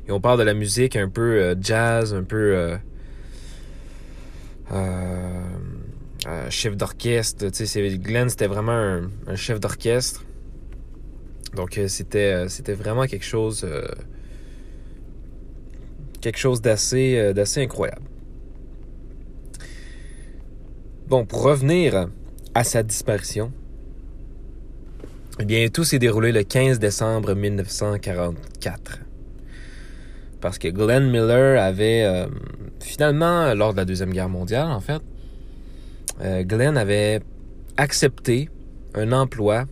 Et 0.08 0.12
on 0.12 0.22
parle 0.22 0.40
de 0.40 0.44
la 0.44 0.54
musique 0.54 0.96
un 0.96 1.10
peu 1.10 1.42
euh, 1.42 1.56
jazz, 1.60 2.14
un 2.14 2.24
peu 2.24 2.78
chef 6.50 6.78
d'orchestre. 6.78 7.50
Tu 7.50 7.98
Glenn 7.98 8.30
c'était 8.30 8.48
vraiment 8.48 9.02
un, 9.28 9.36
chef 9.36 9.60
d'orchestre. 9.60 10.24
Donc 11.56 11.80
c'était 11.88 12.48
c'était 12.50 12.74
vraiment 12.74 13.06
quelque 13.06 13.26
chose 13.26 13.66
quelque 16.22 16.38
chose 16.38 16.62
d'assez 16.62 17.34
d'assez 17.34 17.64
incroyable. 17.64 18.04
Bon, 21.08 21.26
pour 21.26 21.44
revenir 21.44 22.10
à 22.54 22.66
sa 22.66 22.84
disparition, 22.84 23.54
eh 25.40 25.46
bien, 25.46 25.70
tout 25.70 25.86
s'est 25.86 26.00
déroulé 26.00 26.34
le 26.34 26.44
15 26.44 26.80
décembre 26.80 27.34
1944. 27.34 29.00
Parce 30.42 30.60
que 30.60 30.68
Glenn 30.68 31.10
Miller 31.10 31.62
avait, 31.62 32.04
euh, 32.04 32.28
finalement, 32.80 33.54
lors 33.54 33.74
de 33.74 33.78
la 33.78 33.86
Deuxième 33.86 34.12
Guerre 34.12 34.30
mondiale, 34.30 34.70
en 34.70 34.80
fait, 34.80 35.02
euh, 36.22 36.44
Glenn 36.44 36.78
avait 36.78 37.22
accepté 37.76 38.50
un 38.94 39.12
emploi. 39.12 39.66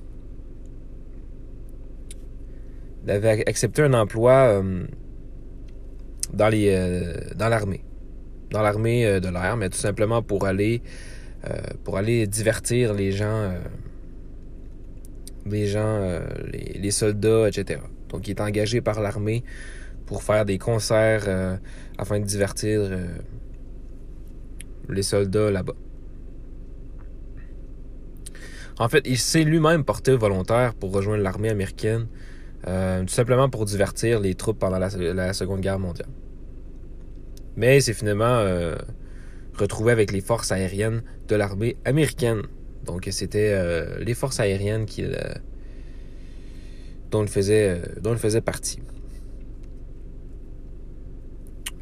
Il 3.04 3.12
avait 3.12 3.48
accepté 3.48 3.84
un 3.84 3.94
emploi 3.94 4.32
euh, 4.32 4.86
dans 6.34 6.50
les 6.50 6.76
dans 7.36 7.50
l'armée. 7.50 7.84
Dans 8.50 8.62
l'armée 8.62 9.20
de 9.20 9.30
l'air, 9.30 9.58
mais 9.58 9.70
tout 9.70 9.78
simplement 9.78 10.22
pour 10.22 10.46
aller 10.46 10.82
pour 11.84 11.98
aller 11.98 12.26
divertir 12.26 12.96
les 12.96 13.12
gens, 13.12 13.54
les 15.46 15.68
gens, 15.68 16.20
les, 16.52 16.90
soldats, 16.90 17.48
etc. 17.48 17.82
Donc, 18.10 18.28
il 18.28 18.32
est 18.32 18.42
engagé 18.42 18.82
par 18.82 19.00
l'armée 19.00 19.44
pour 20.06 20.24
faire 20.24 20.46
des 20.46 20.58
concerts 20.58 21.60
afin 21.98 22.20
de 22.20 22.26
divertir 22.26 22.90
les 24.90 25.04
soldats 25.04 25.52
là-bas. 25.52 25.74
En 28.78 28.90
fait, 28.90 29.04
il 29.06 29.18
s'est 29.18 29.44
lui-même 29.44 29.84
porté 29.84 30.16
volontaire 30.16 30.76
pour 30.76 30.92
rejoindre 30.92 31.24
l'armée 31.24 31.50
américaine, 31.50 32.08
tout 32.64 33.14
simplement 33.14 33.50
pour 33.50 33.66
divertir 33.66 34.20
les 34.20 34.36
troupes 34.36 34.60
pendant 34.60 34.80
la, 34.80 35.34
Seconde 35.34 35.62
Guerre 35.62 35.80
mondiale. 35.80 36.10
Mais 37.56 37.80
c'est 37.80 37.94
finalement 37.94 38.44
retrouvé 39.58 39.92
avec 39.92 40.12
les 40.12 40.22
forces 40.22 40.52
aériennes 40.52 41.02
de 41.28 41.36
l'armée 41.36 41.78
américaine. 41.86 42.44
Donc 42.86 43.08
c'était 43.12 43.52
euh, 43.54 44.00
les 44.00 44.14
forces 44.14 44.40
aériennes 44.40 44.86
euh, 45.00 45.34
dont, 47.12 47.24
il 47.24 47.30
faisait, 47.30 47.70
euh, 47.70 48.00
dont 48.02 48.14
il 48.14 48.20
faisait 48.20 48.42
partie. 48.42 48.80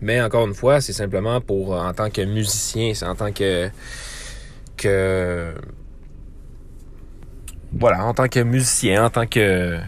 Mais 0.03 0.21
encore 0.21 0.45
une 0.45 0.53
fois, 0.53 0.81
c'est 0.81 0.91
simplement 0.91 1.39
pour, 1.39 1.71
en 1.71 1.93
tant 1.93 2.09
que 2.09 2.21
musicien, 2.21 2.93
c'est 2.93 3.05
en 3.05 3.15
tant 3.15 3.31
que, 3.31 3.69
que, 4.75 5.53
voilà, 7.71 8.03
en 8.03 8.13
tant 8.13 8.27
que 8.27 8.41
musicien, 8.41 9.05
en 9.05 9.09
tant 9.09 9.25
que, 9.25 9.79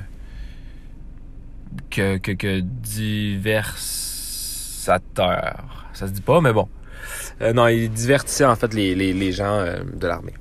que, 1.90 2.16
que, 2.16 2.32
que 2.32 2.62
diversateur. 2.62 4.16
Ça 5.92 6.08
se 6.08 6.14
dit 6.14 6.22
pas, 6.22 6.40
mais 6.40 6.54
bon. 6.54 6.70
Euh, 7.42 7.52
non, 7.52 7.68
il 7.68 7.92
divertissait 7.92 8.46
en 8.46 8.56
fait 8.56 8.74
les, 8.74 9.32
gens 9.34 9.60
euh, 9.60 9.80
de 9.84 10.08
l'armée. 10.08 10.36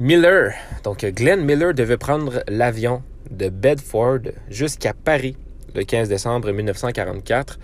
Miller, 0.00 0.52
donc 0.82 1.04
Glenn 1.04 1.44
Miller 1.44 1.74
devait 1.74 1.96
prendre 1.96 2.42
l'avion 2.48 3.04
de 3.30 3.48
Bedford 3.50 4.32
jusqu'à 4.50 4.94
Paris 4.94 5.36
le 5.74 5.84
15 5.84 6.08
décembre 6.08 6.50
1944 6.50 7.58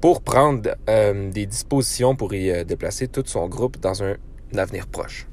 pour 0.00 0.22
prendre 0.22 0.76
euh, 0.88 1.30
des 1.30 1.46
dispositions 1.46 2.16
pour 2.16 2.34
y 2.34 2.64
déplacer 2.64 3.08
tout 3.08 3.22
son 3.26 3.48
groupe 3.48 3.78
dans 3.78 4.02
un, 4.02 4.16
avenir 4.56 4.86
proche. 4.86 5.26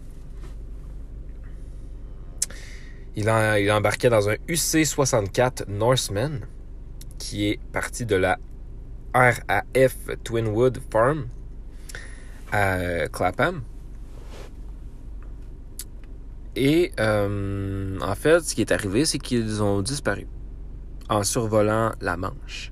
Il, 3.16 3.24
il 3.24 3.72
embarquait 3.72 4.10
dans 4.10 4.30
un 4.30 4.36
UC-64 4.48 5.68
Norseman 5.70 6.42
qui 7.18 7.50
est 7.50 7.60
parti 7.72 8.06
de 8.06 8.16
la 8.16 8.38
RAF 9.13 9.96
Twinwood 10.24 10.80
Farm 10.92 11.27
à 12.51 13.08
Clapham. 13.12 13.62
Et 16.56 16.92
euh, 17.00 18.00
en 18.01 18.16
fait, 18.16 18.39
ce 18.42 18.56
qui 18.56 18.62
est 18.62 18.72
arrivé, 18.72 19.06
c'est 19.06 19.20
qu'ils 19.20 19.62
ont 19.62 19.82
disparu 19.82 20.27
en 21.10 21.24
survolant 21.24 21.94
la 22.02 22.18
Manche. 22.18 22.72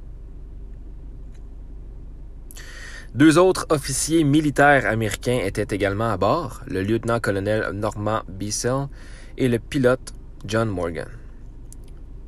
Deux 3.14 3.38
autres 3.38 3.66
officiers 3.70 4.26
militaires 4.26 4.86
américains 4.86 5.40
étaient 5.42 5.74
également 5.74 6.12
à 6.12 6.18
bord, 6.18 6.62
le 6.68 6.82
lieutenant-colonel 6.82 7.72
Norman 7.72 8.24
Bissell 8.28 8.88
et 9.38 9.48
le 9.48 9.58
pilote 9.58 10.14
John 10.46 10.68
Morgan. 10.68 11.08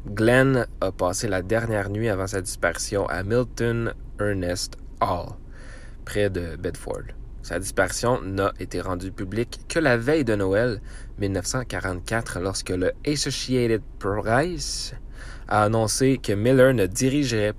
Glenn 0.06 0.66
a 0.80 0.92
passé 0.94 1.28
la 1.28 1.42
dernière 1.42 1.90
nuit 1.90 2.08
avant 2.08 2.28
sa 2.28 2.40
disparition 2.40 3.06
à 3.08 3.24
Milton 3.24 3.94
Ernest 4.20 4.78
Hall, 5.02 5.36
près 6.06 6.30
de 6.30 6.56
Bedford. 6.56 7.04
Sa 7.42 7.60
disparition 7.60 8.22
n'a 8.22 8.54
été 8.60 8.80
rendue 8.80 9.12
publique 9.12 9.60
que 9.68 9.80
la 9.80 9.98
veille 9.98 10.24
de 10.24 10.36
Noël 10.36 10.82
1944 11.20 12.40
lorsque 12.40 12.70
le 12.70 12.94
Associated 13.06 13.82
Press 14.00 14.94
a 15.48 15.64
annoncé 15.64 16.20
que 16.22 16.34
Miller 16.34 16.74
ne 16.74 16.86
dirigerait 16.86 17.54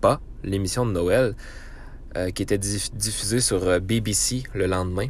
pas 0.00 0.20
l'émission 0.44 0.86
de 0.86 0.92
Noël 0.92 1.34
euh, 2.16 2.30
qui 2.30 2.42
était 2.42 2.58
diffusée 2.58 3.40
sur 3.40 3.62
euh, 3.64 3.80
BBC 3.80 4.42
le 4.54 4.66
lendemain. 4.66 5.08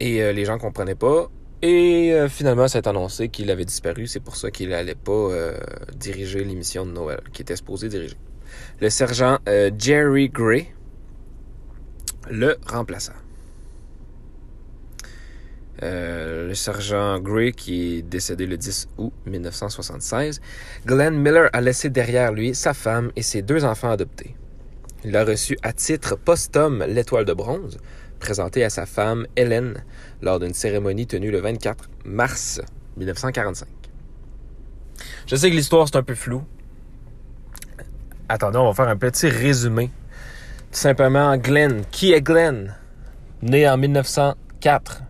Et 0.00 0.22
euh, 0.22 0.32
les 0.32 0.44
gens 0.44 0.54
ne 0.54 0.60
comprenaient 0.60 0.94
pas. 0.94 1.30
Et 1.62 2.14
finalement, 2.28 2.68
ça 2.68 2.80
a 2.84 2.88
annoncé 2.90 3.30
qu'il 3.30 3.50
avait 3.50 3.64
disparu. 3.64 4.06
C'est 4.06 4.20
pour 4.20 4.36
ça 4.36 4.50
qu'il 4.50 4.68
n'allait 4.68 4.94
pas 4.94 5.30
diriger 5.96 6.44
l'émission 6.44 6.84
de 6.84 6.90
Noël, 6.90 7.20
qu'il 7.32 7.40
était 7.40 7.56
supposé 7.56 7.88
diriger. 7.88 8.18
Le 8.82 8.90
sergent 8.90 9.38
Jerry 9.78 10.28
Gray 10.28 10.74
le 12.30 12.58
remplaça. 15.84 16.44
le 16.54 16.54
sergent 16.54 17.18
Gray, 17.18 17.52
qui 17.52 17.98
est 17.98 18.02
décédé 18.02 18.46
le 18.46 18.56
10 18.56 18.88
août 18.98 19.12
1976, 19.26 20.40
Glenn 20.86 21.16
Miller 21.16 21.50
a 21.52 21.60
laissé 21.60 21.90
derrière 21.90 22.32
lui 22.32 22.54
sa 22.54 22.74
femme 22.74 23.10
et 23.16 23.22
ses 23.22 23.42
deux 23.42 23.64
enfants 23.64 23.90
adoptés. 23.90 24.36
Il 25.04 25.16
a 25.16 25.24
reçu 25.24 25.58
à 25.62 25.72
titre 25.72 26.16
posthume 26.16 26.84
l'étoile 26.88 27.24
de 27.24 27.32
bronze, 27.34 27.78
présentée 28.20 28.64
à 28.64 28.70
sa 28.70 28.86
femme 28.86 29.26
Hélène 29.36 29.84
lors 30.22 30.38
d'une 30.38 30.54
cérémonie 30.54 31.06
tenue 31.06 31.30
le 31.30 31.40
24 31.40 31.90
mars 32.04 32.60
1945. 32.96 33.68
Je 35.26 35.36
sais 35.36 35.50
que 35.50 35.56
l'histoire 35.56 35.88
c'est 35.88 35.96
un 35.96 36.02
peu 36.02 36.14
flou. 36.14 36.42
Attendez, 38.28 38.58
on 38.58 38.66
va 38.66 38.74
faire 38.74 38.88
un 38.88 38.96
petit 38.96 39.28
résumé. 39.28 39.90
Tout 40.72 40.78
simplement, 40.78 41.36
Glenn. 41.36 41.84
Qui 41.90 42.12
est 42.12 42.22
Glenn? 42.22 42.74
Né 43.42 43.68
en 43.68 43.76
1904. 43.76 45.02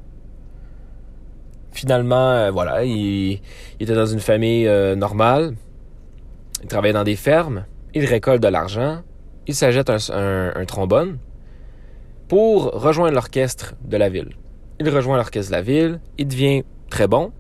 Finalement, 1.75 2.31
euh, 2.31 2.50
voilà, 2.50 2.83
il, 2.85 3.40
était 3.78 3.95
dans 3.95 4.07
une 4.07 4.21
famille 4.21 4.66
normale. 4.97 5.54
Il 6.62 6.69
travaillait 6.69 6.95
dans 6.95 7.04
des 7.04 7.16
fermes. 7.16 7.66
Il 7.93 8.07
récolte 8.07 8.43
de 8.43 8.49
l'argent. 8.49 9.02
Il 9.47 9.54
s'achète 9.54 9.90
un 9.90 10.64
trombone 10.66 11.19
pour 12.28 12.73
rejoindre 12.73 13.14
l'orchestre 13.14 13.75
de 13.85 13.97
la 13.97 14.09
ville. 14.09 14.31
Il 14.81 14.88
rejoint 14.88 15.16
l'orchestre 15.16 15.52
de 15.52 15.57
la 15.57 15.62
ville, 15.62 16.00
il 16.19 16.26
devient 16.26 16.64
très 16.90 17.07
bon, 17.07 17.33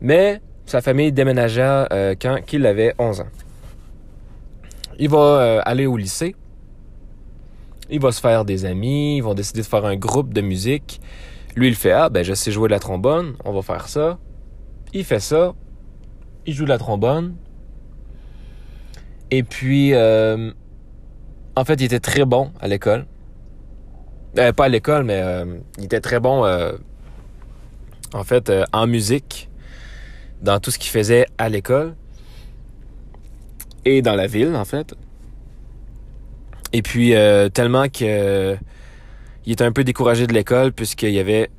mais 0.00 0.40
sa 0.66 0.80
famille 0.80 1.12
déménagea 1.12 1.88
euh, 1.92 2.14
quand 2.20 2.38
il 2.52 2.66
avait 2.66 2.94
11 2.98 3.22
ans. 3.22 3.28
Il 4.98 5.08
va 5.08 5.18
euh, 5.18 5.60
aller 5.64 5.86
au 5.86 5.96
lycée, 5.96 6.36
il 7.90 8.00
va 8.00 8.12
se 8.12 8.20
faire 8.20 8.44
des 8.44 8.64
amis, 8.64 9.16
ils 9.16 9.20
vont 9.20 9.34
décider 9.34 9.62
de 9.62 9.66
faire 9.66 9.84
un 9.84 9.96
groupe 9.96 10.32
de 10.32 10.40
musique. 10.40 11.00
Lui, 11.56 11.68
il 11.68 11.74
fait 11.74 11.92
Ah, 11.92 12.08
ben 12.08 12.24
je 12.24 12.34
sais 12.34 12.50
jouer 12.50 12.68
de 12.68 12.72
la 12.72 12.80
trombone, 12.80 13.34
on 13.44 13.52
va 13.52 13.62
faire 13.62 13.88
ça. 13.88 14.18
Il 14.92 15.04
fait 15.04 15.20
ça, 15.20 15.54
il 16.46 16.54
joue 16.54 16.64
de 16.64 16.68
la 16.68 16.78
trombone. 16.78 17.36
Et 19.30 19.42
puis, 19.42 19.94
euh, 19.94 20.52
en 21.56 21.64
fait, 21.64 21.80
il 21.80 21.84
était 21.84 22.00
très 22.00 22.24
bon 22.24 22.52
à 22.60 22.68
l'école. 22.68 23.06
Euh, 24.38 24.52
pas 24.52 24.64
à 24.64 24.68
l'école, 24.68 25.04
mais 25.04 25.20
euh, 25.22 25.58
il 25.78 25.84
était 25.84 26.00
très 26.00 26.20
bon, 26.20 26.44
en 28.12 28.24
fait, 28.24 28.52
en 28.72 28.86
musique, 28.86 29.48
dans 30.42 30.60
tout 30.60 30.70
ce 30.70 30.78
qu'il 30.78 30.90
faisait 30.90 31.26
à 31.38 31.48
l'école 31.48 31.94
et 33.84 34.02
dans 34.02 34.14
la 34.14 34.26
ville, 34.26 34.54
en 34.54 34.64
fait. 34.64 34.94
Et 36.72 36.82
puis, 36.82 37.14
tellement 37.52 37.88
que 37.88 38.56
il 39.46 39.52
était 39.52 39.64
un 39.64 39.72
peu 39.72 39.84
découragé 39.84 40.26
de 40.26 40.32
l'école 40.32 40.72
puisqu'il 40.72 41.18
avait 41.18 41.50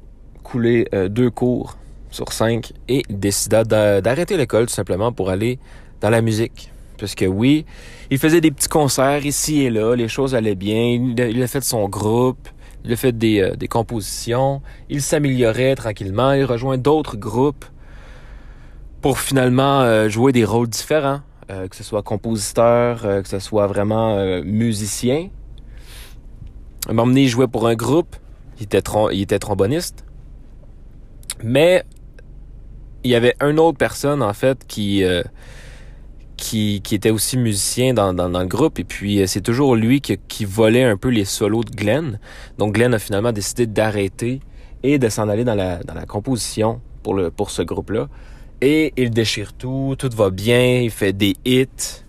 coulé 0.43 0.87
deux 1.09 1.29
cours 1.29 1.77
sur 2.09 2.31
cinq 2.31 2.73
et 2.87 3.03
il 3.09 3.19
décida 3.19 3.63
d'arrêter 3.63 4.37
l'école 4.37 4.67
tout 4.67 4.73
simplement 4.73 5.11
pour 5.11 5.29
aller 5.29 5.59
dans 6.01 6.09
la 6.09 6.21
musique. 6.21 6.71
Parce 6.97 7.15
que 7.15 7.25
oui, 7.25 7.65
il 8.09 8.17
faisait 8.17 8.41
des 8.41 8.51
petits 8.51 8.69
concerts 8.69 9.25
ici 9.25 9.63
et 9.63 9.69
là, 9.69 9.95
les 9.95 10.07
choses 10.07 10.33
allaient 10.33 10.55
bien, 10.55 11.13
il 11.17 11.43
a 11.43 11.47
fait 11.47 11.63
son 11.63 11.89
groupe, 11.89 12.47
il 12.85 12.93
a 12.93 12.95
fait 12.95 13.15
euh, 13.23 13.55
des, 13.55 13.67
compositions, 13.67 14.61
il 14.89 15.01
s'améliorait 15.01 15.75
tranquillement, 15.75 16.33
il 16.33 16.45
rejoint 16.45 16.77
d'autres 16.77 17.17
groupes 17.17 17.65
pour 19.01 19.19
finalement 19.19 19.81
euh, 19.81 20.07
jouer 20.07 20.31
des 20.31 20.45
rôles 20.45 20.69
différents, 20.69 21.21
euh, 21.51 21.67
que 21.67 21.75
ce 21.75 21.83
soit 21.83 22.03
compositeur, 22.03 23.01
que 23.01 23.27
ce 23.27 23.39
soit 23.39 23.67
vraiment 23.67 24.41
musicien. 24.43 25.29
Un 26.87 26.93
moment 26.93 27.07
donné, 27.07 27.23
il 27.23 27.29
jouait 27.29 27.47
pour 27.47 27.67
un 27.67 27.75
groupe, 27.75 28.15
il 28.59 28.63
était, 28.63 28.81
il 29.11 29.21
était 29.21 29.39
tromboniste, 29.39 30.05
mais 31.43 31.83
il 33.03 33.11
y 33.11 33.15
avait 33.15 33.35
une 33.41 33.59
autre 33.59 33.77
personne 33.77 34.21
en 34.21 34.33
fait 34.33 34.65
qui 34.67 35.03
qui, 36.35 36.81
qui, 36.83 36.95
était 36.95 37.09
aussi 37.09 37.37
musicien 37.37 37.93
dans, 37.93 38.13
dans, 38.13 38.29
dans, 38.29 38.41
le 38.41 38.47
groupe. 38.47 38.79
Et 38.79 38.83
puis, 38.83 39.21
euh, 39.21 39.27
c'est 39.27 39.41
toujours 39.41 39.75
lui 39.75 40.01
qui, 40.01 40.17
qui, 40.27 40.45
volait 40.45 40.83
un 40.83 40.97
peu 40.97 41.09
les 41.09 41.25
solos 41.25 41.63
de 41.63 41.71
Glenn. 41.71 42.19
Donc, 42.57 42.73
Glenn 42.73 42.93
a 42.93 42.99
finalement 42.99 43.31
décidé 43.31 43.67
d'arrêter 43.67 44.41
et 44.83 44.99
de 44.99 45.09
s'en 45.09 45.29
aller 45.29 45.43
dans 45.43 45.55
la, 45.55 45.77
dans 45.83 45.93
la 45.93 46.05
composition 46.05 46.81
pour, 47.03 47.13
le, 47.13 47.31
pour 47.31 47.51
ce 47.51 47.61
groupe-là. 47.61 48.07
Et 48.61 48.93
il 48.97 49.09
déchire 49.11 49.53
tout, 49.53 49.95
tout 49.97 50.09
va 50.15 50.29
bien, 50.29 50.81
il 50.81 50.91
fait 50.91 51.13
des 51.13 51.35
hits. 51.45 52.04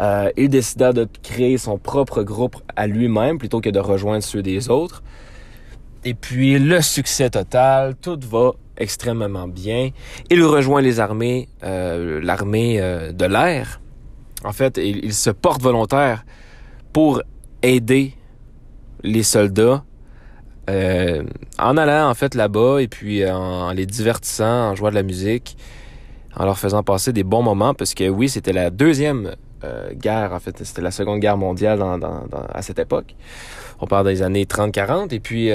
Euh, 0.00 0.30
il 0.36 0.48
décida 0.48 0.92
de 0.92 1.08
créer 1.22 1.58
son 1.58 1.78
propre 1.78 2.22
groupe 2.22 2.56
à 2.76 2.86
lui-même 2.86 3.38
plutôt 3.38 3.60
que 3.60 3.70
de 3.70 3.78
rejoindre 3.78 4.22
ceux 4.22 4.42
des 4.42 4.68
autres. 4.68 5.02
Et 6.04 6.14
puis, 6.14 6.58
le 6.58 6.82
succès 6.82 7.30
total, 7.30 7.96
tout 7.96 8.18
va 8.28 8.52
extrêmement 8.76 9.48
bien. 9.48 9.90
Il 10.30 10.44
rejoint 10.44 10.82
les 10.82 11.00
armées, 11.00 11.48
euh, 11.64 12.20
l'armée 12.22 12.80
euh, 12.80 13.12
de 13.12 13.24
l'air. 13.24 13.80
En 14.44 14.52
fait, 14.52 14.76
il, 14.76 15.14
se 15.14 15.30
porte 15.30 15.62
volontaire 15.62 16.24
pour 16.92 17.22
aider 17.62 18.14
les 19.02 19.22
soldats 19.22 19.84
en 20.68 21.76
allant 21.76 22.10
en 22.10 22.14
fait 22.14 22.34
là-bas 22.34 22.80
et 22.80 22.88
puis 22.88 23.28
en, 23.28 23.70
les 23.70 23.86
divertissant, 23.86 24.70
en 24.70 24.74
jouant 24.74 24.90
de 24.90 24.96
la 24.96 25.04
musique, 25.04 25.56
en 26.34 26.44
leur 26.44 26.58
faisant 26.58 26.82
passer 26.82 27.12
des 27.12 27.22
bons 27.22 27.42
moments 27.42 27.72
parce 27.72 27.94
que 27.94 28.08
oui, 28.08 28.28
c'était 28.28 28.52
la 28.52 28.70
deuxième 28.70 29.36
guerre, 29.94 30.32
en 30.32 30.38
fait, 30.38 30.64
c'était 30.64 30.82
la 30.82 30.90
seconde 30.90 31.20
guerre 31.20 31.36
mondiale 31.36 31.82
à 32.52 32.62
cette 32.62 32.78
époque. 32.78 33.14
On 33.80 33.86
parle 33.86 34.06
des 34.06 34.22
années 34.22 34.44
30-40 34.44 35.12
et 35.12 35.20
puis 35.20 35.50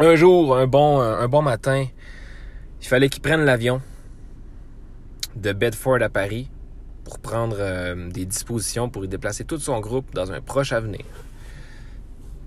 un 0.00 0.14
jour, 0.14 0.56
un 0.56 0.66
bon, 0.66 1.42
matin, 1.42 1.86
il 2.80 2.86
fallait 2.86 3.08
qu'il 3.08 3.22
prenne 3.22 3.44
l'avion 3.44 3.80
de 5.34 5.52
Bedford 5.52 6.02
à 6.02 6.08
Paris 6.08 6.48
pour 7.04 7.18
prendre 7.18 7.56
euh, 7.58 8.10
des 8.10 8.24
dispositions 8.24 8.88
pour 8.88 9.04
y 9.04 9.08
déplacer 9.08 9.44
tout 9.44 9.58
son 9.58 9.80
groupe 9.80 10.14
dans 10.14 10.30
un 10.30 10.40
proche 10.40 10.72
avenir. 10.72 11.00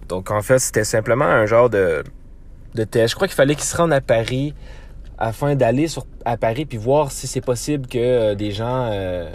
Donc 0.08 0.32
en 0.32 0.41
fait, 0.41 0.60
c'était 0.60 0.84
simplement 0.84 1.26
un 1.26 1.45
genre 1.45 1.69
de, 1.69 2.04
de 2.76 2.84
test. 2.84 3.10
Je 3.10 3.15
crois 3.15 3.28
qu'il 3.28 3.36
fallait 3.36 3.56
qu'il 3.56 3.63
se 3.63 3.76
rende 3.76 3.91
à 3.91 4.02
Paris 4.02 4.54
afin 5.17 5.56
d'aller 5.56 5.88
à 6.26 6.38
Paris 6.38 6.65
puis 6.65 6.78
voir 6.78 7.12
si 7.12 7.28
c'est 7.28 7.41
possible 7.41 7.88
que 7.88 7.97
euh, 7.97 8.36
des 8.36 8.52
gens 8.52 8.89
euh, 8.91 9.30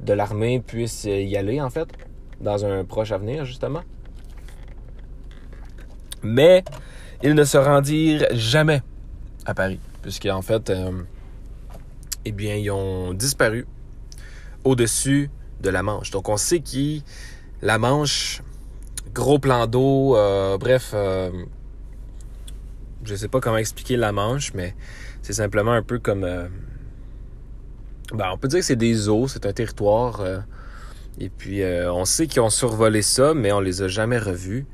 de 0.00 0.12
l'armée 0.12 0.60
puissent 0.60 1.04
y 1.04 1.36
aller 1.36 1.60
en 1.60 1.70
fait 1.70 1.88
dans 2.40 2.64
un 2.64 2.84
proche 2.84 3.12
avenir 3.12 3.44
justement. 3.44 3.82
Mais 6.22 6.64
ils 7.22 7.34
ne 7.34 7.44
se 7.44 7.58
rendirent 7.58 8.26
jamais 8.32 8.82
à 9.46 9.54
Paris, 9.54 9.80
puisqu'en 10.02 10.42
fait, 10.42 10.70
euh, 10.70 11.02
eh 12.24 12.32
bien, 12.32 12.56
ils 12.56 12.70
ont 12.70 13.14
disparu 13.14 13.66
au-dessus 14.64 15.30
de 15.60 15.70
la 15.70 15.82
Manche. 15.82 16.10
Donc, 16.10 16.28
on 16.28 16.36
sait 16.36 16.60
qui 16.60 17.04
la 17.62 17.78
Manche, 17.78 18.42
gros 19.14 19.38
plan 19.38 19.66
d'eau, 19.66 20.16
euh, 20.16 20.56
bref, 20.58 20.92
euh, 20.94 21.30
je 23.04 23.14
sais 23.14 23.28
pas 23.28 23.40
comment 23.40 23.58
expliquer 23.58 23.96
la 23.96 24.12
Manche, 24.12 24.52
mais 24.54 24.74
c'est 25.22 25.34
simplement 25.34 25.72
un 25.72 25.82
peu 25.82 25.98
comme, 25.98 26.26
ben, 28.12 28.30
on 28.32 28.38
peut 28.38 28.48
dire 28.48 28.60
que 28.60 28.64
c'est 28.64 28.76
des 28.76 29.08
eaux, 29.08 29.28
c'est 29.28 29.46
un 29.46 29.52
territoire. 29.52 30.22
et 31.20 31.28
puis, 31.28 31.62
on 31.64 32.04
sait 32.04 32.26
qu'ils 32.26 32.42
ont 32.42 32.50
survolé 32.50 33.02
ça, 33.02 33.34
mais 33.34 33.52
on 33.52 33.60
les 33.60 33.82
a 33.82 33.88
jamais 33.88 34.18
revus. 34.18 34.66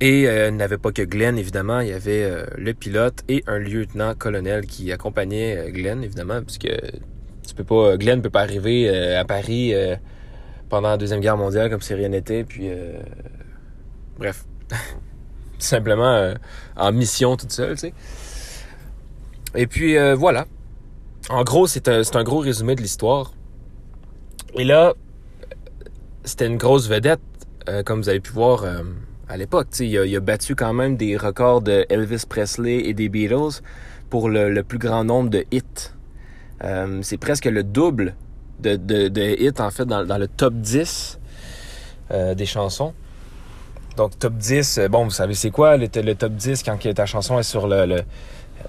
Et 0.00 0.28
euh, 0.28 0.48
il 0.48 0.56
n'avait 0.56 0.78
pas 0.78 0.92
que 0.92 1.02
Glenn, 1.02 1.38
évidemment, 1.38 1.80
il 1.80 1.88
y 1.88 1.92
avait 1.92 2.24
euh, 2.24 2.44
le 2.58 2.74
pilote 2.74 3.22
et 3.28 3.44
un 3.46 3.58
lieutenant-colonel 3.58 4.66
qui 4.66 4.92
accompagnait 4.92 5.56
euh, 5.56 5.70
Glenn, 5.70 6.02
évidemment, 6.02 6.42
puisque 6.42 6.68
tu 7.46 7.54
peux 7.54 7.64
pas, 7.64 7.96
Glenn 7.96 8.20
peut 8.20 8.30
pas 8.30 8.42
arriver 8.42 8.88
à 9.16 9.24
Paris 9.24 9.74
pendant 10.68 10.88
la 10.88 10.96
Deuxième 10.96 11.20
Guerre 11.20 11.36
mondiale 11.36 11.70
comme 11.70 11.82
si 11.82 11.92
rien 11.94 12.08
n'était, 12.08 12.42
puis 12.42 12.70
bref, 14.18 14.46
simplement 15.58 16.32
en 16.74 16.92
mission 16.92 17.36
toute 17.36 17.52
seule, 17.52 17.74
tu 17.74 17.80
sais. 17.80 17.94
Et 19.54 19.66
puis 19.66 19.96
voilà. 20.14 20.46
En 21.30 21.42
gros, 21.42 21.66
c'est 21.66 21.88
un, 21.88 22.02
un 22.02 22.22
gros 22.22 22.38
résumé 22.38 22.74
de 22.74 22.82
l'histoire. 22.82 23.32
Et 24.54 24.64
là, 24.64 24.94
c'était 26.24 26.46
une 26.46 26.56
grosse 26.56 26.88
vedette, 26.88 27.20
comme 27.84 28.00
vous 28.02 28.08
avez 28.08 28.20
pu 28.20 28.32
voir 28.32 28.64
à 29.28 29.36
l'époque. 29.36 29.68
Il 29.80 29.98
a, 29.98 30.04
il 30.04 30.16
a 30.16 30.20
battu 30.20 30.54
quand 30.54 30.72
même 30.72 30.96
des 30.96 31.16
records 31.16 31.62
de 31.62 31.86
Elvis 31.88 32.24
Presley 32.28 32.86
et 32.86 32.94
des 32.94 33.08
Beatles 33.08 33.62
pour 34.10 34.28
le, 34.28 34.62
plus 34.62 34.78
grand 34.78 35.04
nombre 35.04 35.30
de 35.30 35.44
hits. 35.50 35.62
Euh, 36.62 37.00
c'est 37.02 37.16
presque 37.16 37.46
le 37.46 37.62
double 37.62 38.14
de, 38.60 38.76
de, 38.76 39.40
hits, 39.40 39.60
en 39.60 39.70
fait, 39.70 39.84
dans, 39.84 40.18
le 40.18 40.28
top 40.28 40.54
10 40.54 41.18
euh, 42.10 42.34
des 42.34 42.46
chansons. 42.46 42.94
Donc, 43.96 44.18
top 44.18 44.34
10, 44.34 44.78
euh, 44.78 44.88
bon, 44.88 45.04
vous 45.04 45.10
savez 45.10 45.34
c'est 45.34 45.50
quoi 45.50 45.76
le, 45.76 45.88
le, 45.94 46.14
top 46.14 46.32
10 46.32 46.62
quand 46.62 46.78
ta 46.94 47.06
chanson 47.06 47.38
est 47.38 47.44
sur 47.44 47.68
le, 47.68 47.86
le 47.86 48.02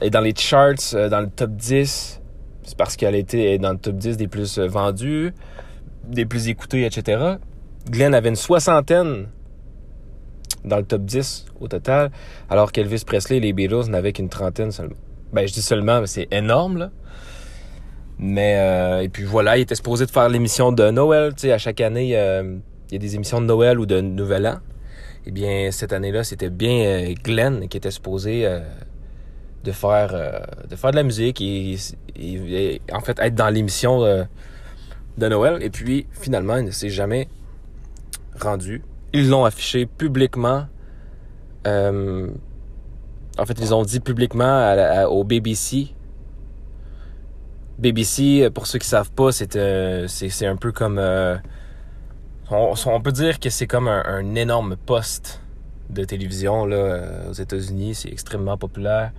est 0.01 0.09
dans 0.09 0.21
les 0.21 0.35
charts, 0.35 0.93
euh, 0.93 1.09
dans 1.09 1.21
le 1.21 1.29
top 1.29 1.51
10, 1.51 2.21
c'est 2.65 2.77
parce 2.77 2.95
qu'elle 2.95 3.15
était 3.15 3.57
dans 3.57 3.71
le 3.71 3.77
top 3.77 3.95
10 3.95 4.17
des 4.17 4.27
plus 4.27 4.57
euh, 4.57 4.67
vendus, 4.67 5.33
des 6.07 6.25
plus 6.25 6.49
écoutés, 6.49 6.85
etc. 6.85 7.35
Glenn 7.89 8.13
avait 8.13 8.29
une 8.29 8.35
soixantaine 8.35 9.27
dans 10.63 10.77
le 10.77 10.83
top 10.83 11.03
10 11.03 11.45
au 11.59 11.67
total, 11.67 12.11
alors 12.49 12.71
qu'Elvis 12.71 13.03
Presley 13.05 13.37
et 13.37 13.39
les 13.39 13.53
Beatles 13.53 13.89
n'avaient 13.89 14.13
qu'une 14.13 14.29
trentaine 14.29 14.71
seulement. 14.71 14.95
Ben, 15.31 15.47
je 15.47 15.53
dis 15.53 15.61
seulement, 15.61 16.01
mais 16.01 16.07
c'est 16.07 16.27
énorme, 16.31 16.77
là. 16.77 16.91
Mais, 18.17 18.55
euh, 18.57 19.01
et 19.01 19.09
puis 19.09 19.23
voilà, 19.23 19.57
il 19.57 19.61
était 19.61 19.75
supposé 19.75 20.05
de 20.05 20.11
faire 20.11 20.29
l'émission 20.29 20.71
de 20.71 20.89
Noël, 20.89 21.33
tu 21.35 21.41
sais, 21.41 21.51
à 21.51 21.57
chaque 21.57 21.81
année, 21.81 22.05
il 22.05 22.09
y 22.09 22.15
a 22.95 22.99
des 22.99 23.15
émissions 23.15 23.41
de 23.41 23.45
Noël 23.45 23.79
ou 23.79 23.85
de 23.85 23.99
Nouvel 23.99 24.47
An. 24.47 24.59
Eh 25.27 25.31
bien, 25.31 25.71
cette 25.71 25.91
année-là, 25.91 26.23
c'était 26.23 26.51
bien 26.51 26.85
euh, 26.85 27.13
Glenn 27.23 27.67
qui 27.67 27.77
était 27.77 27.89
supposé 27.89 28.45
euh, 28.45 28.59
de 29.65 29.71
faire 29.71 30.11
euh, 30.13 30.39
de 30.69 30.75
faire 30.75 30.91
de 30.91 30.95
la 30.95 31.03
musique 31.03 31.41
et, 31.41 31.77
en 32.93 33.01
fait 33.01 33.19
être 33.19 33.35
dans 33.35 33.49
l'émission 33.49 34.01
de 34.01 35.27
Noël. 35.27 35.61
Et 35.61 35.69
puis, 35.69 36.07
finalement, 36.11 36.57
il 36.57 36.65
ne 36.65 36.71
s'est 36.71 36.89
jamais 36.89 37.27
rendu. 38.39 38.83
Ils 39.13 39.29
l'ont 39.29 39.45
affiché 39.45 39.85
publiquement. 39.85 40.67
en 41.65 43.45
fait, 43.45 43.59
ils 43.59 43.73
ont 43.73 43.83
dit 43.83 43.99
publiquement 43.99 45.05
au 45.09 45.23
BBC. 45.23 45.89
BBC, 47.77 48.49
pour 48.53 48.67
ceux 48.67 48.79
qui 48.79 48.87
savent 48.87 49.11
pas, 49.11 49.31
c'est 49.33 50.45
un 50.45 50.55
peu 50.55 50.71
comme 50.71 50.99
on, 52.51 53.01
peut 53.01 53.11
dire 53.11 53.39
que 53.39 53.49
c'est 53.49 53.67
comme 53.67 53.87
un, 53.87 54.35
énorme 54.35 54.75
poste 54.75 55.41
de 55.89 56.03
télévision 56.03 56.67
euh, 56.69 57.29
aux 57.29 57.33
États-Unis. 57.33 57.95
C'est 57.95 58.09
extrêmement 58.09 58.57
populaire. 58.57 59.11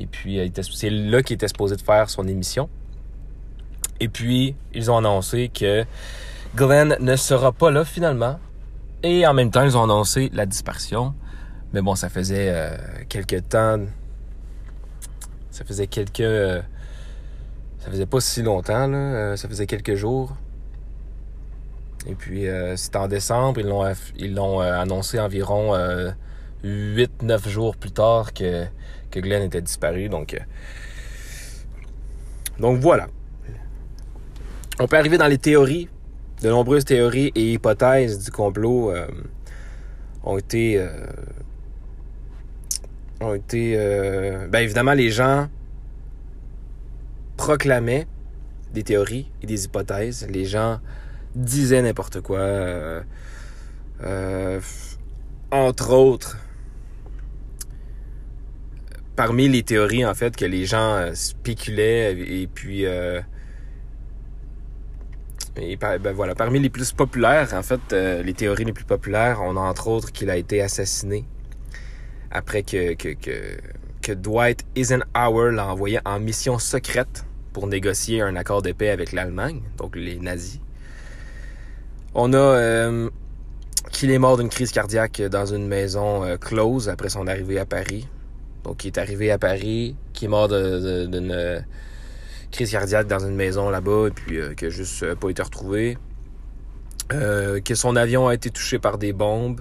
Et 0.00 0.06
puis, 0.06 0.40
euh, 0.40 0.48
c'est 0.62 0.90
là 0.90 1.22
qu'il 1.22 1.34
était 1.34 1.46
supposé 1.46 1.76
de 1.76 1.82
faire 1.82 2.10
son 2.10 2.26
émission. 2.26 2.68
Et 4.00 4.08
puis, 4.08 4.56
ils 4.74 4.90
ont 4.90 4.96
annoncé 4.96 5.48
que 5.48 5.84
Glenn 6.56 6.96
ne 6.98 7.16
sera 7.16 7.52
pas 7.52 7.70
là 7.70 7.84
finalement. 7.84 8.40
Et 9.02 9.26
en 9.26 9.34
même 9.34 9.50
temps, 9.50 9.62
ils 9.62 9.76
ont 9.76 9.84
annoncé 9.84 10.30
la 10.32 10.46
disparition. 10.46 11.14
Mais 11.72 11.82
bon, 11.82 11.94
ça 11.94 12.08
faisait 12.08 12.48
euh, 12.50 12.76
quelques 13.08 13.48
temps. 13.48 13.78
Ça 15.52 15.64
faisait 15.64 15.86
quelques. 15.86 16.62
ça 17.78 17.90
faisait 17.90 18.06
pas 18.06 18.20
si 18.20 18.42
longtemps, 18.42 18.86
là. 18.88 19.36
ça 19.36 19.48
faisait 19.48 19.66
quelques 19.66 19.94
jours. 19.94 20.34
Et 22.06 22.14
puis, 22.14 22.48
euh, 22.48 22.76
c'est 22.76 22.96
en 22.96 23.08
décembre, 23.08 23.60
ils 23.60 23.66
l'ont, 23.66 23.84
ils 24.16 24.34
l'ont 24.34 24.62
euh, 24.62 24.72
annoncé 24.72 25.20
environ 25.20 25.74
8-9 25.74 26.14
euh, 26.64 27.38
jours 27.46 27.76
plus 27.76 27.90
tard 27.90 28.32
que, 28.32 28.64
que 29.10 29.20
Glenn 29.20 29.42
était 29.42 29.60
disparu. 29.60 30.08
Donc, 30.08 30.36
donc 32.58 32.78
voilà. 32.78 33.08
On 34.78 34.86
peut 34.86 34.96
arriver 34.96 35.18
dans 35.18 35.26
les 35.26 35.38
théories. 35.38 35.88
De 36.42 36.48
nombreuses 36.48 36.86
théories 36.86 37.32
et 37.34 37.52
hypothèses 37.52 38.24
du 38.24 38.30
complot 38.30 38.92
ont 40.24 40.38
été... 40.38 40.82
ont 43.20 43.34
été... 43.34 43.76
ben 44.48 44.60
évidemment, 44.60 44.94
les 44.94 45.10
gens 45.10 45.48
proclamaient 47.36 48.06
des 48.72 48.82
théories 48.82 49.30
et 49.42 49.46
des 49.46 49.64
hypothèses. 49.64 50.26
Les 50.30 50.44
gens 50.44 50.80
disait 51.34 51.82
n'importe 51.82 52.20
quoi. 52.20 52.38
Euh, 52.38 53.02
euh, 54.02 54.60
entre 55.50 55.92
autres, 55.92 56.38
parmi 59.20 59.50
les 59.50 59.62
théories 59.62 60.06
en 60.06 60.14
fait 60.14 60.34
que 60.34 60.46
les 60.46 60.64
gens 60.64 60.94
euh, 60.94 61.10
spéculaient 61.12 62.12
et 62.18 62.46
puis 62.46 62.84
et 65.56 65.76
ben 65.76 66.12
voilà, 66.14 66.34
parmi 66.34 66.58
les 66.58 66.70
plus 66.70 66.92
populaires, 66.92 67.52
en 67.52 67.62
fait, 67.62 67.92
les 67.92 68.32
théories 68.32 68.64
les 68.64 68.72
plus 68.72 68.84
populaires, 68.84 69.40
on 69.42 69.56
a 69.56 69.60
entre 69.60 69.88
autres 69.88 70.10
qu'il 70.10 70.30
a 70.30 70.36
été 70.36 70.62
assassiné 70.62 71.26
après 72.30 72.62
que, 72.62 74.14
Dwight 74.14 74.64
Eisenhower 74.74 75.52
l'a 75.52 75.68
envoyé 75.68 76.00
en 76.04 76.18
mission 76.18 76.58
secrète 76.58 77.24
pour 77.52 77.66
négocier 77.66 78.22
un 78.22 78.36
accord 78.36 78.62
de 78.62 78.72
paix 78.72 78.90
avec 78.90 79.12
l'Allemagne, 79.12 79.62
donc 79.76 79.96
les 79.96 80.18
nazis. 80.18 80.60
On 82.14 82.32
a 82.32 82.36
euh, 82.36 83.08
qu'il 83.92 84.10
est 84.10 84.18
mort 84.18 84.36
d'une 84.36 84.48
crise 84.48 84.72
cardiaque 84.72 85.22
dans 85.22 85.46
une 85.46 85.66
maison 85.68 86.24
euh, 86.24 86.36
close 86.36 86.88
après 86.88 87.08
son 87.08 87.26
arrivée 87.28 87.58
à 87.58 87.66
Paris. 87.66 88.08
Donc, 88.64 88.84
il 88.84 88.88
est 88.88 88.98
arrivé 88.98 89.30
à 89.30 89.38
Paris, 89.38 89.96
qui 90.12 90.26
est 90.26 90.28
mort 90.28 90.48
d'une 90.48 91.30
euh, 91.32 91.60
crise 92.50 92.70
cardiaque 92.70 93.06
dans 93.06 93.20
une 93.20 93.34
maison 93.34 93.70
là-bas, 93.70 94.08
et 94.08 94.10
puis 94.10 94.38
qui 94.56 94.66
a 94.66 94.70
juste 94.70 95.14
pas 95.14 95.30
été 95.30 95.42
retrouvé. 95.42 95.96
que 97.08 97.74
son 97.74 97.96
avion 97.96 98.28
a 98.28 98.34
été 98.34 98.50
touché 98.50 98.78
par 98.78 98.98
des 98.98 99.12
bombes. 99.12 99.60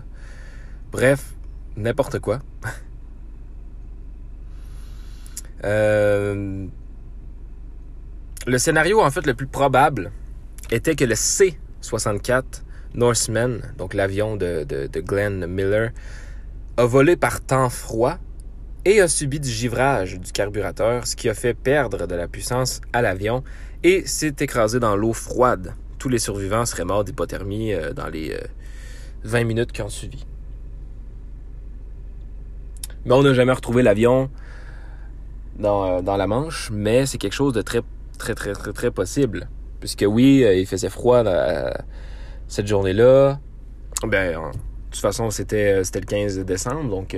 Bref, 0.91 1.33
n'importe 1.77 2.19
quoi. 2.19 2.39
le 5.63 6.69
scénario, 8.57 9.01
en 9.01 9.11
fait, 9.11 9.25
le 9.25 9.33
plus 9.33 9.47
probable 9.47 10.11
était 10.71 10.95
que 10.95 11.05
le 11.05 11.15
C 11.15 11.57
64, 11.81 12.63
Norseman, 12.93 13.61
donc 13.77 13.93
l'avion 13.93 14.35
de, 14.35 14.65
Glenn 15.01 15.45
Miller, 15.47 15.91
a 16.77 16.85
volé 16.85 17.15
par 17.15 17.41
temps 17.41 17.69
froid 17.69 18.17
et 18.89 19.01
a 19.01 19.07
subi 19.07 19.39
du 19.39 19.49
givrage 19.49 20.19
du 20.19 20.31
carburateur, 20.31 21.05
ce 21.05 21.15
qui 21.15 21.29
a 21.29 21.35
fait 21.35 21.53
perdre 21.53 22.07
de 22.07 22.15
la 22.15 22.27
puissance 22.27 22.81
à 22.91 23.03
l'avion 23.03 23.43
et 23.83 24.07
s'est 24.07 24.33
écrasé 24.39 24.79
dans 24.79 24.95
l'eau 24.95 25.13
froide. 25.13 25.75
Tous 25.99 26.09
les 26.09 26.17
survivants 26.17 26.65
seraient 26.65 26.85
morts 26.85 27.03
d'hypothermie 27.03 27.71
euh, 27.71 27.93
dans 27.93 28.07
les 28.07 28.35
20 29.25 29.41
euh, 29.41 29.45
minutes 29.45 29.71
qui 29.73 29.83
ont 29.83 29.89
suivi. 29.89 30.25
Mais 33.05 33.13
on 33.13 33.21
n'a 33.21 33.35
jamais 33.35 33.51
retrouvé 33.51 33.83
l'avion 33.83 34.31
dans, 35.59 35.99
euh, 35.99 36.01
dans, 36.01 36.17
la 36.17 36.25
Manche, 36.25 36.71
mais 36.73 37.05
c'est 37.05 37.19
quelque 37.19 37.33
chose 37.33 37.53
de 37.53 37.61
très, 37.61 37.81
très, 38.17 38.33
très, 38.33 38.53
très, 38.53 38.73
très 38.73 38.89
possible. 38.89 39.49
Puisque 39.81 40.05
oui, 40.07 40.43
il 40.55 40.65
faisait 40.65 40.89
froid 40.89 41.23
cette 42.47 42.67
journée-là. 42.67 43.39
Ben, 44.03 44.33
de 44.33 44.41
toute 44.91 44.99
façon, 44.99 45.29
c'était, 45.29 45.83
c'était 45.83 45.99
le 46.01 46.05
15 46.05 46.39
décembre, 46.39 46.89
donc 46.89 47.15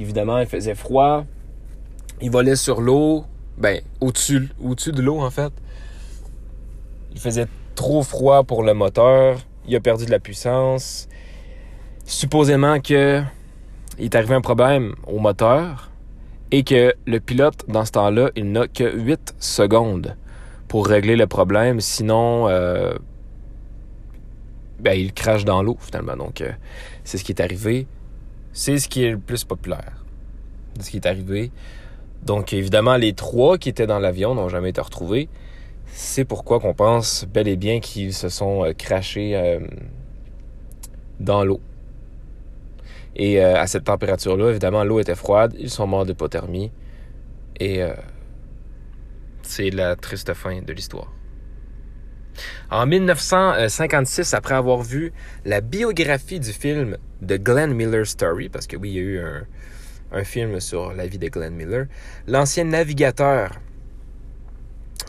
évidemment, 0.00 0.38
il 0.38 0.46
faisait 0.46 0.74
froid. 0.74 1.24
Il 2.20 2.30
volait 2.30 2.56
sur 2.56 2.80
l'eau, 2.80 3.24
ben, 3.58 3.80
au-dessus, 4.00 4.48
de 4.58 5.02
l'eau, 5.02 5.20
en 5.20 5.30
fait. 5.30 5.52
Il 7.12 7.20
faisait 7.20 7.46
trop 7.74 8.02
froid 8.02 8.44
pour 8.44 8.62
le 8.62 8.74
moteur. 8.74 9.38
Il 9.66 9.76
a 9.76 9.80
perdu 9.80 10.06
de 10.06 10.10
la 10.10 10.18
puissance. 10.18 11.08
Supposément 12.04 12.80
que 12.80 13.22
il 13.98 14.06
est 14.06 14.14
arrivé 14.14 14.34
un 14.34 14.40
problème 14.40 14.94
au 15.06 15.18
moteur 15.18 15.90
et 16.50 16.64
que 16.64 16.94
le 17.06 17.20
pilote, 17.20 17.64
dans 17.68 17.84
ce 17.84 17.92
temps-là, 17.92 18.30
il 18.36 18.52
n'a 18.52 18.66
que 18.66 18.84
8 18.84 19.34
secondes 19.38 20.16
pour 20.68 20.86
régler 20.86 21.16
le 21.16 21.26
problème. 21.26 21.80
Sinon, 21.80 22.48
euh, 22.48 22.94
ben, 24.80 24.98
il 24.98 25.12
crache 25.12 25.44
dans 25.44 25.62
l'eau 25.62 25.76
finalement. 25.80 26.16
Donc, 26.16 26.40
euh, 26.40 26.50
c'est 27.04 27.18
ce 27.18 27.24
qui 27.24 27.32
est 27.32 27.40
arrivé. 27.40 27.86
C'est 28.52 28.78
ce 28.78 28.88
qui 28.88 29.04
est 29.04 29.10
le 29.10 29.18
plus 29.18 29.44
populaire 29.44 30.04
de 30.76 30.82
ce 30.82 30.90
qui 30.90 30.96
est 30.96 31.06
arrivé. 31.06 31.50
Donc, 32.22 32.52
évidemment, 32.52 32.96
les 32.96 33.12
trois 33.12 33.58
qui 33.58 33.68
étaient 33.68 33.86
dans 33.86 33.98
l'avion 33.98 34.34
n'ont 34.34 34.48
jamais 34.48 34.70
été 34.70 34.80
retrouvés. 34.80 35.28
C'est 35.86 36.24
pourquoi 36.24 36.60
qu'on 36.60 36.74
pense 36.74 37.26
bel 37.26 37.48
et 37.48 37.56
bien 37.56 37.80
qu'ils 37.80 38.14
se 38.14 38.28
sont 38.28 38.64
euh, 38.64 38.72
crachés 38.72 39.58
dans 41.20 41.44
l'eau. 41.44 41.60
Et 43.14 43.40
à 43.40 43.66
cette 43.66 43.84
température-là, 43.84 44.48
évidemment, 44.50 44.84
l'eau 44.84 45.00
était 45.00 45.14
froide. 45.14 45.54
Ils 45.58 45.68
sont 45.68 45.86
morts 45.86 46.06
d'hypothermie. 46.06 46.70
Et 47.60 47.82
c'est 49.42 49.68
la 49.68 49.96
triste 49.96 50.32
fin 50.32 50.62
de 50.62 50.72
l'histoire. 50.72 51.12
En 52.70 52.86
1956, 52.86 54.34
après 54.34 54.54
avoir 54.54 54.82
vu 54.82 55.12
la 55.44 55.60
biographie 55.60 56.40
du 56.40 56.52
film 56.52 56.96
de 57.20 57.36
Glenn 57.36 57.72
Miller 57.74 58.06
Story, 58.06 58.48
parce 58.48 58.66
que 58.66 58.76
oui, 58.76 58.90
il 58.90 58.94
y 58.94 58.98
a 58.98 59.02
eu 59.02 59.20
un, 60.12 60.24
film 60.24 60.60
sur 60.60 60.92
la 60.92 61.06
vie 61.06 61.18
de 61.18 61.28
Glenn 61.28 61.54
Miller, 61.54 61.86
l'ancien 62.26 62.64
navigateur 62.64 63.52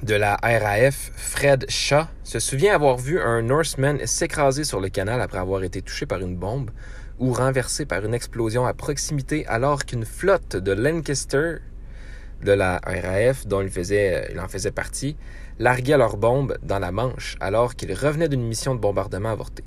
de 0.02 0.16
la 0.16 0.36
RAF, 0.42 1.12
Fred 1.16 1.66
Shaw, 1.70 2.06
se 2.24 2.40
souvient 2.40 2.76
avoir 2.76 2.98
vu 2.98 3.20
un 3.20 3.42
Norseman 3.42 4.00
s'écraser 4.06 4.64
sur 4.64 4.80
le 4.80 4.90
canal 4.90 5.22
après 5.22 5.40
avoir 5.40 5.64
été 5.64 5.82
touché 5.82 6.06
par 6.06 6.20
une 6.20 6.36
bombe 6.36 6.72
ou 7.20 7.32
renversé 7.32 7.86
par 7.86 8.04
une 8.06 8.14
explosion 8.14 8.66
à 8.66 8.74
proximité 8.74 9.46
alors 9.48 9.86
qu'une 9.86 10.06
flotte 10.06 10.58
de 10.58 10.72
Lancaster 10.72 11.58
de 12.44 12.52
la 12.52 12.80
RAF, 12.84 13.48
dont 13.48 13.62
il, 13.62 14.40
en 14.40 14.48
faisait 14.48 14.72
partie, 14.72 15.16
larguaient 15.60 15.98
leurs 15.98 16.18
bombes 16.18 16.58
dans 16.64 16.80
la 16.80 16.92
Manche 16.92 17.36
alors 17.40 17.76
qu'ils 17.76 17.94
revenaient 17.94 18.30
d'une 18.30 18.46
mission 18.46 18.76
de 18.76 18.80
bombardement 18.80 19.30
avortée. 19.30 19.64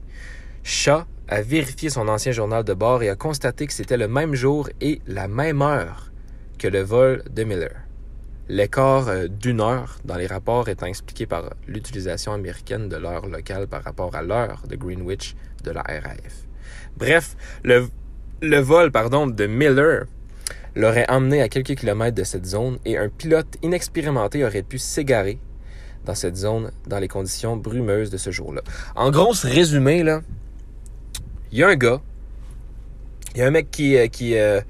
Shaw 0.63 1.05
a 1.29 1.43
vérifié 1.43 1.91
son 1.91 2.09
ancien 2.09 2.33
journal 2.33 2.65
de 2.65 2.75
bord 2.75 3.03
et 3.03 3.09
a 3.09 3.17
constaté 3.17 3.67
que 3.67 3.73
c'était 3.73 3.97
le 3.97 4.09
même 4.09 4.35
jour 4.35 4.69
et 4.81 5.01
la 5.07 5.29
même 5.29 5.63
heure 5.63 6.11
que 6.59 6.69
le 6.69 6.83
vol 6.83 7.23
de 7.31 7.45
Miller. 7.45 7.77
L'écart 8.49 9.09
euh, 9.09 9.27
d'une 9.27 9.61
heure 9.61 9.99
dans 10.05 10.17
les 10.17 10.27
rapports 10.27 10.69
étant 10.69 10.87
expliqué 10.87 11.27
par 11.27 11.55
l'utilisation 11.67 12.33
américaine 12.33 12.89
de 12.89 12.97
l'heure 12.97 13.27
locale 13.27 13.67
par 13.67 13.83
rapport 13.83 14.15
à 14.15 14.23
l'heure 14.23 14.63
de 14.69 14.77
Greenwich 14.77 15.35
de 15.65 15.73
la 15.73 15.83
RAF. 15.83 16.47
Bref, 16.97 17.37
le, 17.65 17.89
le 18.41 18.59
vol 18.59 18.93
pardon, 18.93 19.27
de 19.27 19.47
Miller 19.47 20.05
l'aurait 20.77 21.11
emmené 21.11 21.43
à 21.43 21.49
quelques 21.49 21.75
kilomètres 21.75 22.17
de 22.17 22.25
cette 22.25 22.47
zone 22.47 22.79
et 22.85 22.97
un 22.99 23.09
pilote 23.09 23.57
inexpérimenté 23.63 24.45
aurait 24.45 24.63
pu 24.63 24.79
s'égarer 24.79 25.39
dans 26.07 26.15
cette 26.15 26.37
zone 26.37 26.71
dans 26.87 26.99
les 26.99 27.09
conditions 27.09 27.57
brumeuses 27.57 28.11
de 28.11 28.17
ce 28.17 28.31
jour-là. 28.31 28.63
En 28.95 29.11
gros, 29.11 29.35
ce 29.35 29.47
résumé, 29.47 30.03
là, 30.03 30.23
il 31.53 31.59
y 31.59 31.63
a 31.63 31.69
un 31.69 31.77
gars, 31.77 32.01
il 33.35 33.41
y 33.41 33.43
a 33.43 33.47
un 33.47 33.51
mec 33.51 33.71
qui, 33.71 33.97
euh, 33.97 34.07
qui, 34.07 34.39
euh, 34.39 34.61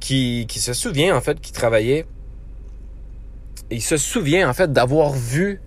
qui, 0.00 0.46
qui 0.48 0.58
se 0.58 0.72
souvient, 0.72 1.16
en 1.16 1.20
fait, 1.20 1.40
qui 1.40 1.52
travaillait. 1.52 2.06
Il 3.70 3.82
se 3.82 3.96
souvient, 3.96 4.48
en 4.48 4.54
fait, 4.54 4.72
d'avoir 4.72 5.12
vu 5.12 5.60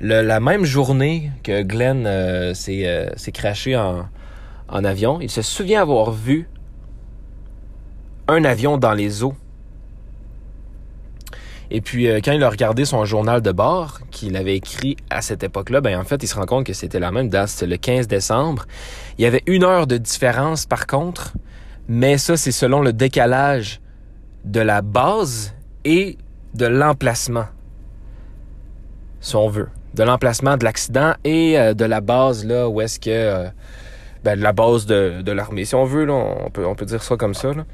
la 0.00 0.38
même 0.38 0.64
journée 0.64 1.32
que 1.42 1.62
Glenn 1.62 2.06
euh, 2.06 2.54
s'est 2.54 3.32
craché 3.32 3.76
en, 3.76 4.08
en 4.68 4.84
avion. 4.84 5.20
Il 5.20 5.30
se 5.30 5.42
souvient 5.42 5.82
avoir 5.82 6.12
vu 6.12 6.48
un 8.28 8.44
avion 8.44 8.78
dans 8.78 8.92
les 8.92 9.24
eaux. 9.24 9.34
Et 11.70 11.80
puis, 11.80 12.08
euh, 12.08 12.20
quand 12.24 12.32
il 12.32 12.42
a 12.42 12.48
regardé 12.48 12.84
son 12.84 13.04
journal 13.04 13.42
de 13.42 13.52
bord 13.52 14.00
qu'il 14.10 14.36
avait 14.36 14.56
écrit 14.56 14.96
à 15.10 15.20
cette 15.20 15.42
époque-là, 15.42 15.80
ben 15.80 15.98
en 15.98 16.04
fait, 16.04 16.22
il 16.22 16.26
se 16.26 16.34
rend 16.34 16.46
compte 16.46 16.64
que 16.64 16.72
c'était 16.72 17.00
la 17.00 17.12
même 17.12 17.28
date, 17.28 17.48
c'était 17.48 17.66
le 17.66 17.76
15 17.76 18.08
décembre. 18.08 18.66
Il 19.18 19.22
y 19.22 19.26
avait 19.26 19.42
une 19.46 19.64
heure 19.64 19.86
de 19.86 19.98
différence, 19.98 20.64
par 20.64 20.86
contre, 20.86 21.34
mais 21.86 22.16
ça, 22.16 22.36
c'est 22.36 22.52
selon 22.52 22.80
le 22.80 22.92
décalage 22.92 23.80
de 24.44 24.60
la 24.60 24.80
base 24.80 25.54
et 25.84 26.16
de 26.54 26.66
l'emplacement, 26.66 27.46
si 29.20 29.36
on 29.36 29.48
veut. 29.48 29.68
De 29.94 30.04
l'emplacement 30.04 30.56
de 30.56 30.64
l'accident 30.64 31.14
et 31.24 31.58
euh, 31.58 31.74
de 31.74 31.84
la 31.84 32.00
base, 32.00 32.44
là, 32.44 32.68
où 32.68 32.80
est-ce 32.80 32.98
que... 32.98 33.10
Euh, 33.10 33.48
ben, 34.24 34.36
de 34.36 34.42
la 34.42 34.52
base 34.52 34.84
de, 34.86 35.22
de 35.22 35.32
l'armée, 35.32 35.64
si 35.64 35.76
on 35.76 35.84
veut, 35.84 36.04
là, 36.04 36.12
on 36.14 36.50
peut, 36.50 36.66
on 36.66 36.74
peut 36.74 36.86
dire 36.86 37.02
ça 37.02 37.16
comme 37.16 37.34
ça, 37.34 37.52
là. 37.52 37.64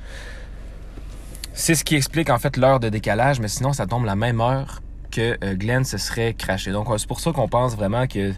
C'est 1.56 1.76
ce 1.76 1.84
qui 1.84 1.94
explique 1.94 2.30
en 2.30 2.38
fait 2.38 2.56
l'heure 2.56 2.80
de 2.80 2.88
décalage, 2.88 3.38
mais 3.38 3.46
sinon 3.46 3.72
ça 3.72 3.86
tombe 3.86 4.04
la 4.04 4.16
même 4.16 4.40
heure 4.40 4.82
que 5.12 5.38
euh, 5.44 5.54
Glenn 5.54 5.84
se 5.84 5.98
serait 5.98 6.34
craché. 6.34 6.72
Donc 6.72 6.88
c'est 6.98 7.06
pour 7.06 7.20
ça 7.20 7.30
qu'on 7.30 7.48
pense 7.48 7.76
vraiment 7.76 8.08
que 8.08 8.32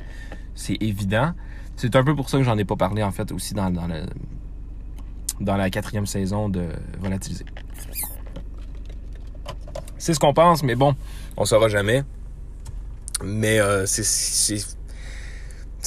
c'est 0.55 0.77
évident. 0.81 1.33
C'est 1.77 1.97
un 1.97 2.05
peu 2.05 2.15
pour 2.15 2.29
ça 2.29 2.37
que 2.37 2.45
j'en 2.45 2.59
ai 2.59 2.67
pas 2.67 2.77
parlé 2.77 3.03
en 3.03 3.13
fait 3.13 3.33
aussi 3.33 3.55
dans, 3.55 3.71
dans, 3.71 3.87
le, 3.87 4.05
dans 5.41 5.57
la 5.57 5.71
quatrième 5.71 6.07
saison 6.07 6.51
de 6.51 6.67
Volatiliser. 7.01 7.47
C'est 9.97 10.13
ce 10.13 10.21
qu'on 10.21 10.35
pense, 10.35 10.63
mais 10.63 10.75
bon, 10.75 10.95
on 11.39 11.47
saura 11.47 11.69
jamais. 11.69 12.05
Mais 13.25 13.61
euh, 13.61 13.87
c'est 13.87 14.59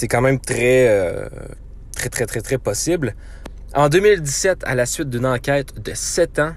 quand 0.07 0.21
même 0.21 0.39
très, 0.39 0.87
euh, 0.87 1.29
très, 1.95 2.09
très, 2.09 2.25
très, 2.25 2.41
très 2.41 2.57
possible. 2.57 3.15
En 3.75 3.87
2017, 3.87 4.63
à 4.63 4.73
la 4.73 4.87
suite 4.87 5.11
d'une 5.11 5.27
enquête 5.27 5.79
de 5.79 5.93
7 5.93 6.39
ans, 6.39 6.53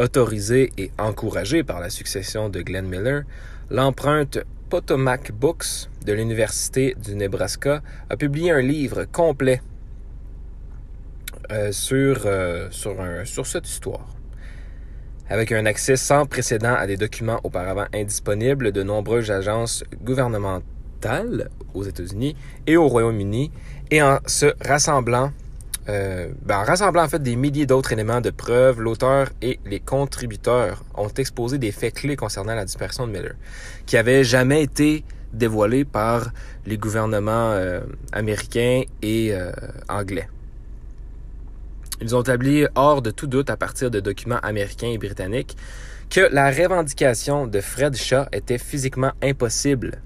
Autorisé 0.00 0.72
et 0.78 0.90
encouragé 0.98 1.62
par 1.62 1.78
la 1.78 1.90
succession 1.90 2.48
de 2.48 2.62
Glenn 2.62 2.88
Miller, 2.88 3.24
l'empreinte 3.68 4.38
Potomac 4.70 5.30
Books 5.30 5.90
de 6.06 6.14
l'Université 6.14 6.96
du 7.04 7.14
Nebraska 7.14 7.82
a 8.08 8.16
publié 8.16 8.50
un 8.50 8.62
livre 8.62 9.04
complet 9.04 9.60
euh, 11.52 11.70
sur, 11.72 12.22
euh, 12.24 12.68
sur, 12.70 12.96
sur 13.24 13.46
cette 13.46 13.68
histoire. 13.68 14.06
Avec 15.28 15.52
un 15.52 15.66
accès 15.66 15.96
sans 15.96 16.24
précédent 16.24 16.74
à 16.74 16.86
des 16.86 16.96
documents 16.96 17.40
auparavant 17.44 17.84
indisponibles 17.92 18.72
de 18.72 18.82
nombreuses 18.82 19.30
agences 19.30 19.84
gouvernementales 20.02 21.50
aux 21.74 21.84
États-Unis 21.84 22.36
et 22.66 22.78
au 22.78 22.88
Royaume-Uni, 22.88 23.52
et 23.90 24.00
en 24.00 24.18
se 24.24 24.54
rassemblant 24.66 25.32
euh, 25.90 26.28
ben, 26.42 26.58
en 26.58 26.64
rassemblant 26.64 27.02
en 27.02 27.08
fait 27.08 27.22
des 27.22 27.34
milliers 27.34 27.66
d'autres 27.66 27.92
éléments 27.92 28.20
de 28.20 28.30
preuve, 28.30 28.80
l'auteur 28.80 29.28
et 29.42 29.58
les 29.66 29.80
contributeurs 29.80 30.84
ont 30.94 31.08
exposé 31.08 31.58
des 31.58 31.72
faits 31.72 31.94
clés 31.94 32.16
concernant 32.16 32.54
la 32.54 32.64
dispersion 32.64 33.06
de 33.06 33.12
Miller, 33.12 33.34
qui 33.86 33.96
n'avaient 33.96 34.22
jamais 34.22 34.62
été 34.62 35.04
dévoilés 35.32 35.84
par 35.84 36.30
les 36.66 36.78
gouvernements 36.78 37.52
euh, 37.52 37.80
américains 38.12 38.82
et 39.02 39.34
euh, 39.34 39.50
anglais. 39.88 40.28
Ils 42.00 42.14
ont 42.14 42.22
établi 42.22 42.66
hors 42.76 43.02
de 43.02 43.10
tout 43.10 43.26
doute 43.26 43.50
à 43.50 43.56
partir 43.56 43.90
de 43.90 44.00
documents 44.00 44.40
américains 44.42 44.88
et 44.88 44.98
britanniques 44.98 45.56
que 46.08 46.20
la 46.20 46.50
revendication 46.50 47.46
de 47.46 47.60
Fred 47.60 47.96
Shaw 47.96 48.24
était 48.32 48.58
physiquement 48.58 49.12
impossible 49.22 50.00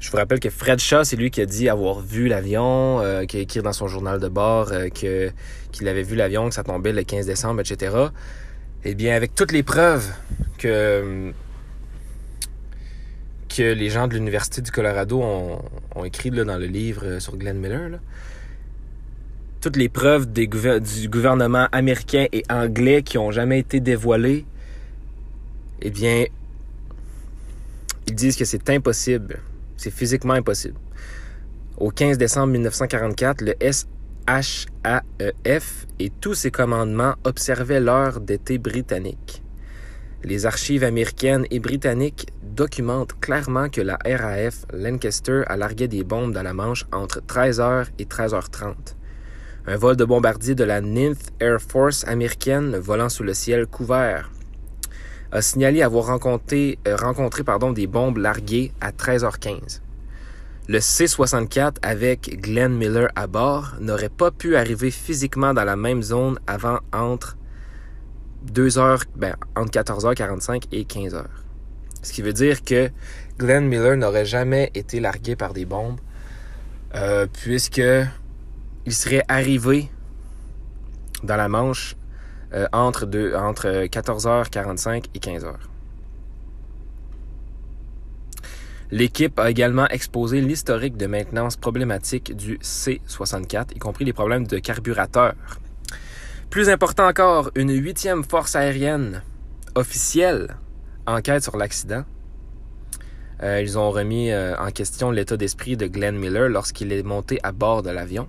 Je 0.00 0.12
vous 0.12 0.16
rappelle 0.16 0.38
que 0.38 0.48
Fred 0.48 0.78
Shaw, 0.78 1.02
c'est 1.02 1.16
lui 1.16 1.30
qui 1.30 1.40
a 1.40 1.46
dit 1.46 1.68
avoir 1.68 2.00
vu 2.00 2.28
l'avion, 2.28 3.00
euh, 3.00 3.24
qui 3.24 3.36
a 3.36 3.40
écrit 3.40 3.62
dans 3.62 3.72
son 3.72 3.88
journal 3.88 4.20
de 4.20 4.28
bord 4.28 4.70
euh, 4.70 4.88
qu'il 4.90 5.88
avait 5.88 6.04
vu 6.04 6.14
l'avion, 6.14 6.48
que 6.48 6.54
ça 6.54 6.62
tombait 6.62 6.92
le 6.92 7.02
15 7.02 7.26
décembre, 7.26 7.60
etc. 7.60 7.96
Eh 8.84 8.94
bien, 8.94 9.16
avec 9.16 9.34
toutes 9.34 9.50
les 9.52 9.62
preuves 9.62 10.08
que 10.58 11.32
que 13.48 13.62
les 13.62 13.88
gens 13.88 14.06
de 14.06 14.14
l'Université 14.14 14.60
du 14.60 14.70
Colorado 14.70 15.20
ont, 15.20 15.62
ont 15.96 16.04
écrit 16.04 16.30
là, 16.30 16.44
dans 16.44 16.58
le 16.58 16.66
livre 16.66 17.18
sur 17.18 17.36
Glenn 17.36 17.58
Miller, 17.58 17.98
toutes 19.60 19.76
les 19.76 19.88
preuves 19.88 20.30
du 20.30 21.08
gouvernement 21.08 21.66
américain 21.72 22.26
et 22.30 22.44
anglais 22.50 23.02
qui 23.02 23.18
ont 23.18 23.32
jamais 23.32 23.58
été 23.58 23.80
dévoilées, 23.80 24.44
eh 25.80 25.90
bien, 25.90 26.26
ils 28.06 28.14
disent 28.14 28.36
que 28.36 28.44
c'est 28.44 28.68
impossible 28.70 29.40
c'est 29.78 29.90
physiquement 29.90 30.34
impossible. 30.34 30.78
Au 31.78 31.90
15 31.90 32.18
décembre 32.18 32.52
1944, 32.52 33.40
le 33.40 33.54
SHAEF 33.62 33.86
et 35.98 36.10
tous 36.10 36.34
ses 36.34 36.50
commandements 36.50 37.14
observaient 37.24 37.80
l'heure 37.80 38.20
d'été 38.20 38.58
britannique. 38.58 39.42
Les 40.24 40.44
archives 40.44 40.82
américaines 40.82 41.46
et 41.50 41.60
britanniques 41.60 42.26
documentent 42.42 43.18
clairement 43.20 43.68
que 43.68 43.80
la 43.80 43.96
RAF 44.04 44.66
Lancaster 44.72 45.44
a 45.46 45.56
largué 45.56 45.86
des 45.86 46.02
bombes 46.02 46.34
dans 46.34 46.42
la 46.42 46.52
Manche 46.52 46.84
entre 46.92 47.20
13h 47.20 47.86
et 48.00 48.04
13h30. 48.04 48.74
Un 49.68 49.76
vol 49.76 49.96
de 49.96 50.04
bombardier 50.04 50.56
de 50.56 50.64
la 50.64 50.80
9th 50.80 51.28
Air 51.38 51.60
Force 51.60 52.04
américaine 52.08 52.76
volant 52.76 53.08
sous 53.08 53.22
le 53.22 53.34
ciel 53.34 53.66
couvert 53.66 54.32
a 55.32 55.42
signalé 55.42 55.82
avoir 55.82 56.06
rencontré, 56.06 56.78
euh, 56.86 57.72
des 57.72 57.86
bombes 57.86 58.18
larguées 58.18 58.72
à 58.80 58.92
13h15. 58.92 59.80
Le 60.68 60.80
C-64 60.80 61.76
avec 61.82 62.40
Glenn 62.42 62.76
Miller 62.76 63.08
à 63.16 63.26
bord 63.26 63.74
n'aurait 63.80 64.10
pas 64.10 64.30
pu 64.30 64.56
arriver 64.56 64.90
physiquement 64.90 65.54
dans 65.54 65.64
la 65.64 65.76
même 65.76 66.02
zone 66.02 66.38
avant 66.46 66.80
entre 66.92 67.36
2 68.42 68.78
heures, 68.78 69.04
ben, 69.16 69.34
entre 69.56 69.70
14h45 69.70 70.64
et 70.72 70.84
15h. 70.84 71.24
Ce 72.02 72.12
qui 72.12 72.22
veut 72.22 72.32
dire 72.32 72.62
que 72.62 72.90
Glenn 73.38 73.66
Miller 73.66 73.96
n'aurait 73.96 74.26
jamais 74.26 74.70
été 74.74 75.00
largué 75.00 75.36
par 75.36 75.52
des 75.52 75.64
bombes, 75.64 76.00
euh, 76.94 77.26
puisque 77.32 77.82
il 78.86 78.94
serait 78.94 79.24
arrivé 79.28 79.90
dans 81.22 81.36
la 81.36 81.48
Manche 81.48 81.96
euh, 82.54 82.66
entre, 82.72 83.04
entre 83.36 83.86
14h45 83.86 85.04
et 85.14 85.18
15h. 85.18 85.54
L'équipe 88.90 89.38
a 89.38 89.50
également 89.50 89.86
exposé 89.88 90.40
l'historique 90.40 90.96
de 90.96 91.06
maintenance 91.06 91.56
problématique 91.56 92.34
du 92.34 92.58
C-64, 92.62 93.76
y 93.76 93.78
compris 93.78 94.06
les 94.06 94.14
problèmes 94.14 94.46
de 94.46 94.58
carburateur. 94.58 95.34
Plus 96.48 96.70
important 96.70 97.06
encore, 97.06 97.50
une 97.54 97.70
huitième 97.70 98.24
force 98.24 98.56
aérienne 98.56 99.22
officielle 99.74 100.56
enquête 101.06 101.42
sur 101.42 101.58
l'accident. 101.58 102.04
Euh, 103.42 103.60
ils 103.60 103.78
ont 103.78 103.90
remis 103.90 104.30
euh, 104.30 104.56
en 104.58 104.70
question 104.70 105.10
l'état 105.10 105.36
d'esprit 105.36 105.76
de 105.76 105.86
Glenn 105.86 106.16
Miller 106.16 106.48
lorsqu'il 106.48 106.90
est 106.92 107.02
monté 107.02 107.38
à 107.42 107.52
bord 107.52 107.82
de 107.82 107.90
l'avion. 107.90 108.26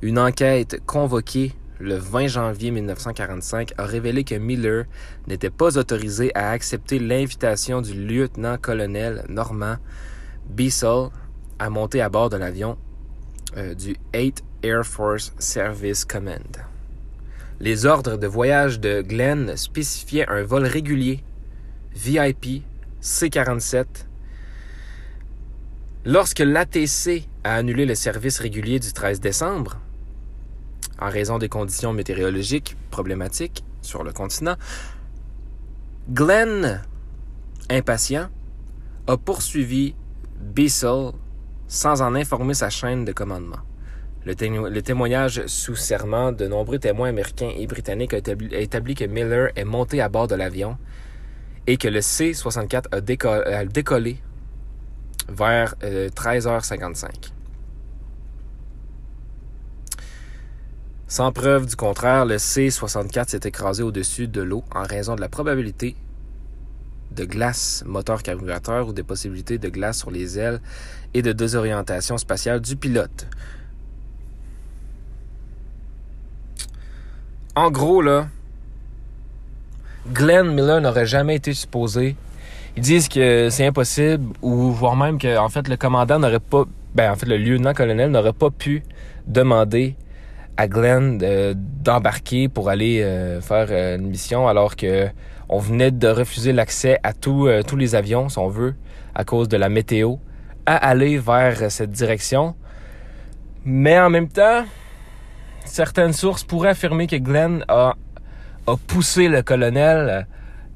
Une 0.00 0.18
enquête 0.18 0.80
convoquée 0.86 1.54
le 1.78 1.96
20 1.96 2.26
janvier 2.28 2.70
1945, 2.70 3.72
a 3.78 3.84
révélé 3.84 4.24
que 4.24 4.34
Miller 4.34 4.84
n'était 5.26 5.50
pas 5.50 5.78
autorisé 5.78 6.30
à 6.34 6.50
accepter 6.50 6.98
l'invitation 6.98 7.82
du 7.82 7.94
lieutenant-colonel 7.94 9.24
Norman 9.28 9.76
Bissell 10.48 11.08
à 11.58 11.70
monter 11.70 12.00
à 12.00 12.08
bord 12.08 12.30
de 12.30 12.36
l'avion 12.36 12.76
euh, 13.56 13.74
du 13.74 13.96
8 14.14 14.42
Air 14.62 14.84
Force 14.84 15.32
Service 15.38 16.04
Command. 16.04 16.64
Les 17.60 17.86
ordres 17.86 18.16
de 18.16 18.26
voyage 18.26 18.80
de 18.80 19.02
Glenn 19.02 19.56
spécifiaient 19.56 20.28
un 20.28 20.42
vol 20.42 20.64
régulier 20.66 21.22
VIP 21.94 22.62
C-47 23.00 23.86
Lorsque 26.08 26.38
l'ATC 26.38 27.24
a 27.42 27.56
annulé 27.56 27.84
le 27.84 27.96
service 27.96 28.38
régulier 28.38 28.78
du 28.78 28.92
13 28.92 29.18
décembre, 29.18 29.80
en 31.00 31.10
raison 31.10 31.38
des 31.38 31.48
conditions 31.48 31.92
météorologiques 31.92 32.76
problématiques 32.90 33.64
sur 33.82 34.02
le 34.02 34.12
continent, 34.12 34.56
Glenn, 36.10 36.82
impatient, 37.70 38.28
a 39.06 39.16
poursuivi 39.16 39.94
Bissell 40.38 41.12
sans 41.68 42.02
en 42.02 42.14
informer 42.14 42.54
sa 42.54 42.70
chaîne 42.70 43.04
de 43.04 43.12
commandement. 43.12 43.58
Le, 44.24 44.34
témoignage 44.82 45.46
sous 45.46 45.76
serment 45.76 46.32
de 46.32 46.48
nombreux 46.48 46.80
témoins 46.80 47.10
américains 47.10 47.52
et 47.56 47.66
britanniques 47.68 48.12
a 48.12 48.18
établi, 48.18 48.94
que 48.96 49.04
Miller 49.04 49.50
est 49.54 49.64
monté 49.64 50.00
à 50.00 50.08
bord 50.08 50.26
de 50.26 50.34
l'avion 50.34 50.78
et 51.68 51.76
que 51.76 51.86
le 51.86 52.00
C-64 52.00 52.86
a, 52.92 53.64
décollé 53.64 54.18
vers 55.28 55.74
13h55. 55.80 57.35
Sans 61.08 61.30
preuve 61.30 61.66
du 61.66 61.76
contraire, 61.76 62.26
le 62.26 62.36
C-64 62.36 63.28
s'est 63.28 63.40
écrasé 63.44 63.82
au-dessus 63.84 64.26
de 64.26 64.42
l'eau 64.42 64.64
en 64.74 64.82
raison 64.82 65.14
de 65.14 65.20
la 65.20 65.28
probabilité 65.28 65.94
de 67.12 67.24
glace 67.24 67.84
moteur 67.86 68.24
carburateur 68.24 68.88
ou 68.88 68.92
des 68.92 69.04
possibilités 69.04 69.58
de 69.58 69.68
glace 69.68 69.98
sur 69.98 70.10
les 70.10 70.36
ailes 70.38 70.60
et 71.14 71.22
de 71.22 71.32
désorientation 71.32 72.18
spatiale 72.18 72.60
du 72.60 72.74
pilote. 72.74 73.28
En 77.54 77.70
gros, 77.70 78.02
là, 78.02 78.28
Glenn 80.12 80.52
Miller 80.52 80.80
n'aurait 80.80 81.06
jamais 81.06 81.36
été 81.36 81.54
supposé. 81.54 82.16
Ils 82.76 82.82
disent 82.82 83.08
que 83.08 83.48
c'est 83.48 83.64
impossible, 83.64 84.34
ou 84.42 84.72
voire 84.72 84.96
même 84.96 85.18
que, 85.18 85.38
en 85.38 85.48
fait, 85.48 85.68
le 85.68 85.76
commandant 85.76 86.18
n'aurait 86.18 86.40
pas, 86.40 86.64
ben, 86.94 87.12
en 87.12 87.16
fait, 87.16 87.26
le 87.26 87.38
lieutenant-colonel 87.38 88.10
n'aurait 88.10 88.34
pas 88.34 88.50
pu 88.50 88.82
demander 89.26 89.96
à 90.56 90.68
Glenn 90.68 91.18
d'embarquer 91.54 92.48
pour 92.48 92.68
aller 92.68 93.02
euh, 93.02 93.40
faire 93.40 93.68
euh, 93.70 93.96
une 93.96 94.08
mission 94.08 94.48
alors 94.48 94.76
que 94.76 95.08
on 95.48 95.58
venait 95.58 95.90
de 95.92 96.08
refuser 96.08 96.52
l'accès 96.52 96.98
à 97.04 97.12
euh, 97.26 97.62
tous 97.62 97.76
les 97.76 97.94
avions, 97.94 98.28
si 98.28 98.38
on 98.38 98.48
veut, 98.48 98.74
à 99.14 99.24
cause 99.24 99.48
de 99.48 99.56
la 99.56 99.68
météo, 99.68 100.16
à 100.64 100.76
aller 100.76 101.18
vers 101.18 101.70
cette 101.70 101.92
direction. 101.92 102.56
Mais 103.64 103.98
en 103.98 104.10
même 104.10 104.28
temps, 104.28 104.64
certaines 105.64 106.12
sources 106.12 106.42
pourraient 106.42 106.70
affirmer 106.70 107.06
que 107.06 107.16
Glenn 107.16 107.64
a, 107.68 107.94
poussé 108.88 109.28
le 109.28 109.42
colonel, 109.42 110.26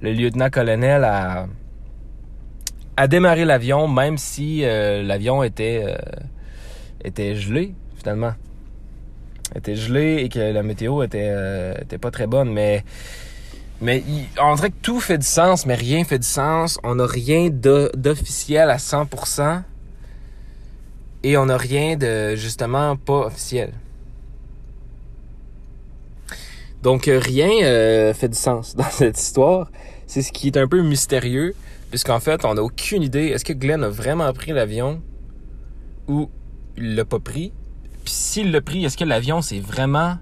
le 0.00 0.12
lieutenant-colonel, 0.12 1.02
à, 1.02 1.46
à 2.96 3.08
démarrer 3.08 3.44
l'avion, 3.44 3.88
même 3.88 4.18
si 4.18 4.60
l'avion 4.62 5.42
était 5.42 5.96
gelé, 7.34 7.74
finalement 7.96 8.34
était 9.54 9.76
gelé 9.76 10.22
et 10.22 10.28
que 10.28 10.38
la 10.38 10.62
météo 10.62 11.02
était, 11.02 11.28
euh, 11.30 11.74
était 11.80 11.98
pas 11.98 12.10
très 12.10 12.26
bonne. 12.26 12.52
Mais, 12.52 12.84
mais 13.80 14.02
on 14.40 14.54
dirait 14.54 14.70
que 14.70 14.80
tout 14.82 15.00
fait 15.00 15.18
du 15.18 15.26
sens, 15.26 15.66
mais 15.66 15.74
rien 15.74 16.04
fait 16.04 16.18
du 16.18 16.26
sens. 16.26 16.78
On 16.82 16.96
n'a 16.96 17.06
rien 17.06 17.48
d'officiel 17.50 18.70
à 18.70 18.76
100%. 18.76 19.62
Et 21.22 21.36
on 21.36 21.46
n'a 21.46 21.58
rien 21.58 21.96
de 21.96 22.34
justement 22.34 22.96
pas 22.96 23.26
officiel. 23.26 23.72
Donc 26.82 27.08
euh, 27.08 27.18
rien 27.18 27.50
euh, 27.62 28.14
fait 28.14 28.28
du 28.28 28.38
sens 28.38 28.74
dans 28.76 28.84
cette 28.84 29.18
histoire. 29.18 29.70
C'est 30.06 30.22
ce 30.22 30.32
qui 30.32 30.48
est 30.48 30.56
un 30.56 30.66
peu 30.66 30.82
mystérieux, 30.82 31.54
puisqu'en 31.90 32.20
fait, 32.20 32.44
on 32.44 32.54
n'a 32.54 32.62
aucune 32.62 33.02
idée. 33.02 33.26
Est-ce 33.26 33.44
que 33.44 33.52
Glenn 33.52 33.84
a 33.84 33.88
vraiment 33.88 34.32
pris 34.32 34.52
l'avion 34.52 35.00
ou 36.08 36.28
il 36.76 36.96
l'a 36.96 37.04
pas 37.04 37.20
pris? 37.20 37.52
S'il 38.10 38.50
l'a 38.50 38.60
pris, 38.60 38.84
est-ce 38.84 38.96
que 38.96 39.04
l'avion, 39.04 39.40
c'est 39.40 39.60
vraiment 39.60 40.16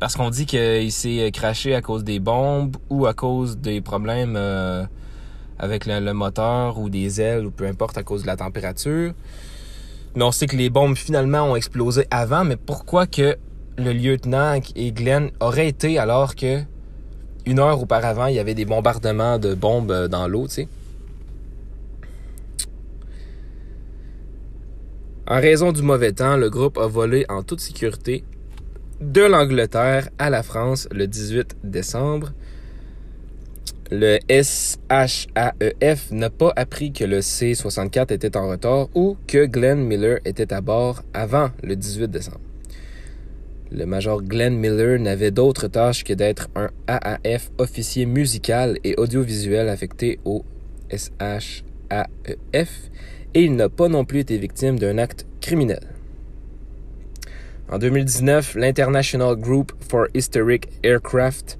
parce 0.00 0.16
qu'on 0.16 0.30
dit 0.30 0.46
qu'il 0.46 0.90
s'est 0.90 1.30
craché 1.30 1.74
à 1.74 1.82
cause 1.82 2.04
des 2.04 2.20
bombes 2.20 2.76
ou 2.88 3.04
à 3.04 3.12
cause 3.12 3.58
des 3.58 3.82
problèmes 3.82 4.34
euh, 4.36 4.84
avec 5.58 5.84
le, 5.84 6.00
moteur 6.12 6.78
ou 6.78 6.88
des 6.88 7.20
ailes 7.20 7.44
ou 7.44 7.50
peu 7.50 7.66
importe 7.66 7.98
à 7.98 8.02
cause 8.02 8.22
de 8.22 8.26
la 8.26 8.36
température? 8.36 9.12
Mais 10.16 10.24
on 10.24 10.32
sait 10.32 10.46
que 10.46 10.56
les 10.56 10.70
bombes 10.70 10.96
finalement 10.96 11.42
ont 11.42 11.54
explosé 11.54 12.06
avant, 12.10 12.44
mais 12.44 12.56
pourquoi 12.56 13.06
que 13.06 13.36
le 13.76 13.92
lieutenant 13.92 14.58
et 14.74 14.92
Glenn 14.92 15.30
auraient 15.40 15.68
été 15.68 15.98
alors 15.98 16.34
que 16.34 16.62
une 17.44 17.58
heure 17.58 17.80
auparavant, 17.80 18.26
il 18.26 18.36
y 18.36 18.40
avait 18.40 18.54
des 18.54 18.64
bombardements 18.64 19.38
de 19.38 19.54
bombes 19.54 20.08
dans 20.08 20.26
l'eau, 20.28 20.48
tu 20.48 20.54
sais? 20.54 20.68
En 25.28 25.40
raison 25.40 25.70
du 25.70 25.82
mauvais 25.82 26.12
temps, 26.12 26.36
le 26.36 26.50
groupe 26.50 26.78
a 26.78 26.88
volé 26.88 27.24
en 27.28 27.44
toute 27.44 27.60
sécurité 27.60 28.24
de 29.00 29.22
l'Angleterre 29.22 30.08
à 30.18 30.30
la 30.30 30.42
France 30.42 30.88
le 30.90 31.06
18 31.06 31.58
décembre. 31.62 32.32
Le 33.92 34.18
SHAEF 34.28 36.10
n'a 36.10 36.28
pas 36.30 36.52
appris 36.56 36.92
que 36.92 37.04
le 37.04 37.20
C-64 37.20 38.12
était 38.12 38.36
en 38.36 38.48
retard 38.48 38.88
ou 38.96 39.16
que 39.28 39.46
Glenn 39.46 39.84
Miller 39.84 40.18
était 40.24 40.52
à 40.52 40.60
bord 40.60 41.04
avant 41.14 41.50
le 41.62 41.76
18 41.76 42.08
décembre. 42.08 42.40
Le 43.70 43.86
major 43.86 44.22
Glenn 44.22 44.56
Miller 44.56 44.98
n'avait 44.98 45.30
d'autre 45.30 45.68
tâche 45.68 46.02
que 46.02 46.14
d'être 46.14 46.48
un 46.56 46.70
AAF 46.88 47.52
officier 47.58 48.06
musical 48.06 48.76
et 48.82 48.96
audiovisuel 48.96 49.68
affecté 49.68 50.18
au 50.24 50.44
SHAEF 50.90 51.60
et 53.34 53.42
il 53.42 53.56
n'a 53.56 53.68
pas 53.68 53.88
non 53.88 54.04
plus 54.04 54.20
été 54.20 54.38
victime 54.38 54.78
d'un 54.78 54.98
acte 54.98 55.26
criminel. 55.40 55.80
En 57.70 57.78
2019, 57.78 58.54
l'International 58.56 59.36
Group 59.36 59.72
for 59.88 60.06
Historic 60.14 60.68
Aircraft 60.82 61.58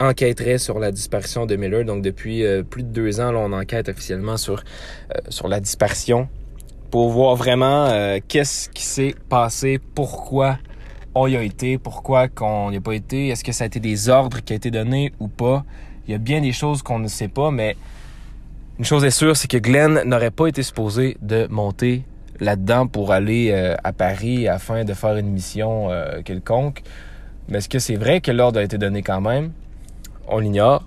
enquêterait 0.00 0.58
sur 0.58 0.78
la 0.78 0.90
disparition 0.90 1.46
de 1.46 1.56
Miller. 1.56 1.84
Donc 1.84 2.02
depuis 2.02 2.44
euh, 2.44 2.62
plus 2.62 2.82
de 2.82 2.88
deux 2.88 3.20
ans, 3.20 3.32
on 3.36 3.52
enquête 3.52 3.88
officiellement 3.88 4.36
sur, 4.36 4.64
euh, 5.14 5.18
sur 5.28 5.48
la 5.48 5.60
disparition 5.60 6.28
pour 6.90 7.10
voir 7.10 7.36
vraiment 7.36 7.86
euh, 7.86 8.18
qu'est-ce 8.26 8.68
qui 8.68 8.82
s'est 8.82 9.14
passé, 9.28 9.80
pourquoi 9.94 10.58
on 11.14 11.26
y 11.28 11.36
a 11.36 11.42
été, 11.42 11.78
pourquoi 11.78 12.28
qu'on 12.28 12.70
n'y 12.70 12.76
a 12.76 12.80
pas 12.80 12.94
été, 12.94 13.28
est-ce 13.28 13.44
que 13.44 13.52
ça 13.52 13.64
a 13.64 13.66
été 13.68 13.80
des 13.80 14.08
ordres 14.08 14.40
qui 14.40 14.52
ont 14.52 14.56
été 14.56 14.70
donnés 14.70 15.12
ou 15.20 15.28
pas. 15.28 15.64
Il 16.06 16.12
y 16.12 16.14
a 16.14 16.18
bien 16.18 16.40
des 16.40 16.52
choses 16.52 16.82
qu'on 16.82 16.98
ne 16.98 17.08
sait 17.08 17.28
pas, 17.28 17.50
mais 17.50 17.76
une 18.78 18.84
chose 18.84 19.04
est 19.04 19.10
sûre, 19.10 19.36
c'est 19.36 19.48
que 19.48 19.56
Glenn 19.56 20.02
n'aurait 20.04 20.32
pas 20.32 20.46
été 20.46 20.62
supposé 20.62 21.16
de 21.22 21.46
monter 21.48 22.02
là-dedans 22.40 22.88
pour 22.88 23.12
aller 23.12 23.50
euh, 23.52 23.76
à 23.84 23.92
Paris 23.92 24.48
afin 24.48 24.84
de 24.84 24.94
faire 24.94 25.16
une 25.16 25.28
mission 25.30 25.90
euh, 25.90 26.22
quelconque. 26.22 26.82
Mais 27.48 27.58
est-ce 27.58 27.68
que 27.68 27.78
c'est 27.78 27.94
vrai 27.94 28.20
que 28.20 28.32
l'ordre 28.32 28.58
a 28.58 28.64
été 28.64 28.76
donné 28.76 29.02
quand 29.02 29.20
même? 29.20 29.52
On 30.26 30.40
l'ignore. 30.40 30.84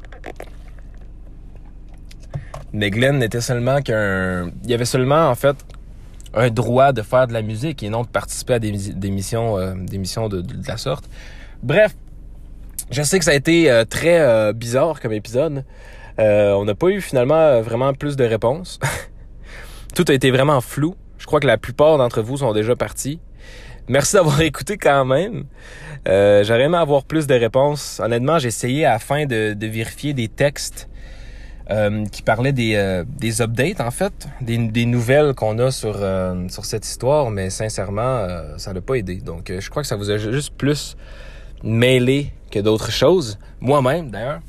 Mais 2.74 2.90
Glenn 2.90 3.20
n'était 3.20 3.40
seulement 3.40 3.82
qu'un... 3.82 4.52
Il 4.66 4.70
y 4.70 4.74
avait 4.74 4.86
seulement, 4.86 5.30
en 5.30 5.36
fait, 5.36 5.56
un 6.34 6.50
droit 6.50 6.92
de 6.92 7.02
faire 7.02 7.28
de 7.28 7.34
la 7.34 7.42
musique 7.42 7.84
et 7.84 7.90
non 7.90 8.02
de 8.02 8.08
participer 8.08 8.56
à 8.56 8.60
des, 8.60 8.72
missions, 9.10 9.58
euh, 9.58 9.74
des 9.78 9.98
missions 9.98 10.28
de, 10.28 10.42
de, 10.42 10.68
la 10.68 10.76
sorte. 10.76 11.06
Bref, 11.64 11.96
je 12.92 13.02
sais 13.02 13.18
que 13.18 13.26
ça 13.26 13.32
a 13.32 13.36
été 13.36 13.84
très 13.90 14.54
bizarre 14.54 15.00
comme 15.02 15.12
épisode. 15.12 15.64
Euh, 16.20 16.54
on 16.54 16.66
n'a 16.66 16.76
pas 16.76 16.88
eu 16.88 17.02
finalement 17.02 17.36
euh, 17.36 17.62
vraiment 17.62 17.94
plus 17.94 18.16
de 18.16 18.24
réponses. 18.24 18.80
Tout 19.96 20.06
a 20.08 20.14
été 20.14 20.32
vraiment 20.32 20.62
flou. 20.62 20.96
Je 21.18 21.26
crois 21.26 21.40
que 21.40 21.48
la 21.48 21.58
plupart 21.58 21.98
d'entre 21.98 22.22
vous 22.22 22.38
sont 22.38 22.54
déjà 22.54 22.76
partis. 22.76 23.20
Merci 23.88 24.16
d'avoir 24.16 24.42
écouté 24.42 24.78
quand 24.78 25.06
même. 25.06 25.46
Euh, 26.08 26.44
J'aurais 26.44 26.64
aimé 26.64 26.78
avoir 26.78 27.04
plus 27.04 27.28
de 27.28 27.36
réponses. 27.36 28.00
Honnêtement, 28.04 28.40
j'ai 28.40 28.48
essayé 28.48 28.86
afin 28.86 29.26
de, 29.26 29.54
de, 29.54 29.68
vérifier 29.68 30.14
des 30.14 30.28
textes 30.28 30.90
euh, 31.70 32.06
qui 32.06 32.22
parlaient 32.22 32.54
des, 32.54 33.04
des 33.20 33.42
updates, 33.42 33.82
en 33.82 33.92
fait, 33.92 34.28
des, 34.42 34.58
des 34.58 34.86
nouvelles 34.86 35.34
qu'on 35.34 35.60
a 35.60 35.72
sur, 35.72 35.98
sur 36.50 36.66
cette 36.66 36.86
histoire, 36.86 37.30
mais 37.30 37.50
sincèrement, 37.50 38.28
ça 38.58 38.74
n'a 38.74 38.82
pas 38.82 38.96
aidé. 38.96 39.18
Donc, 39.18 39.52
je 39.58 39.70
crois 39.70 39.82
que 39.82 39.88
ça 39.88 39.96
vous 39.96 40.10
a 40.10 40.18
juste 40.18 40.54
plus 40.56 40.96
mêlé 41.64 42.32
que 42.52 42.60
d'autres 42.60 42.92
choses. 42.92 43.38
Moi-même, 43.60 44.10
d'ailleurs 44.12 44.40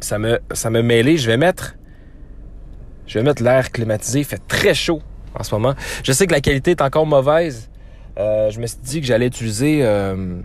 ça 0.00 0.18
me, 0.18 0.40
ça 0.52 0.70
me 0.70 0.82
mêlé. 0.82 1.16
Je 1.16 1.26
vais 1.26 1.36
mettre, 1.36 1.76
je 3.06 3.18
vais 3.18 3.24
mettre 3.24 3.42
l'air 3.42 3.70
climatisé. 3.70 4.20
Il 4.20 4.24
fait 4.24 4.42
très 4.46 4.74
chaud 4.74 5.02
en 5.38 5.42
ce 5.42 5.54
moment. 5.54 5.74
Je 6.02 6.12
sais 6.12 6.26
que 6.26 6.32
la 6.32 6.40
qualité 6.40 6.72
est 6.72 6.82
encore 6.82 7.06
mauvaise. 7.06 7.68
Euh, 8.18 8.50
je 8.50 8.60
me 8.60 8.66
suis 8.66 8.78
dit 8.82 9.00
que 9.00 9.06
j'allais 9.06 9.26
utiliser 9.26 9.80
euh, 9.82 10.36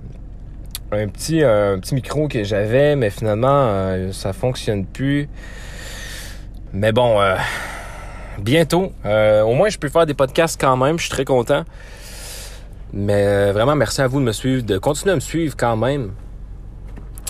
un 0.92 1.08
petit, 1.08 1.44
un 1.44 1.80
petit 1.80 1.96
micro 1.96 2.28
que 2.28 2.44
j'avais, 2.44 2.96
mais 2.96 3.10
finalement, 3.10 3.48
euh, 3.68 4.12
ça 4.12 4.34
fonctionne 4.34 4.86
plus. 4.86 5.28
Mais 6.74 6.92
bon, 6.92 7.20
euh, 7.22 7.36
bientôt. 8.40 8.94
au 9.04 9.54
moins, 9.54 9.70
je 9.70 9.78
peux 9.78 9.90
faire 9.90 10.06
des 10.06 10.14
podcasts 10.14 10.60
quand 10.60 10.78
même. 10.78 10.98
Je 10.98 11.04
suis 11.04 11.12
très 11.12 11.26
content. 11.26 11.64
Mais 12.94 13.52
vraiment, 13.52 13.76
merci 13.76 14.02
à 14.02 14.08
vous 14.08 14.20
de 14.20 14.26
me 14.26 14.32
suivre, 14.32 14.64
de 14.64 14.78
continuer 14.78 15.12
à 15.12 15.16
me 15.16 15.22
suivre 15.22 15.56
quand 15.58 15.76
même. 15.76 16.12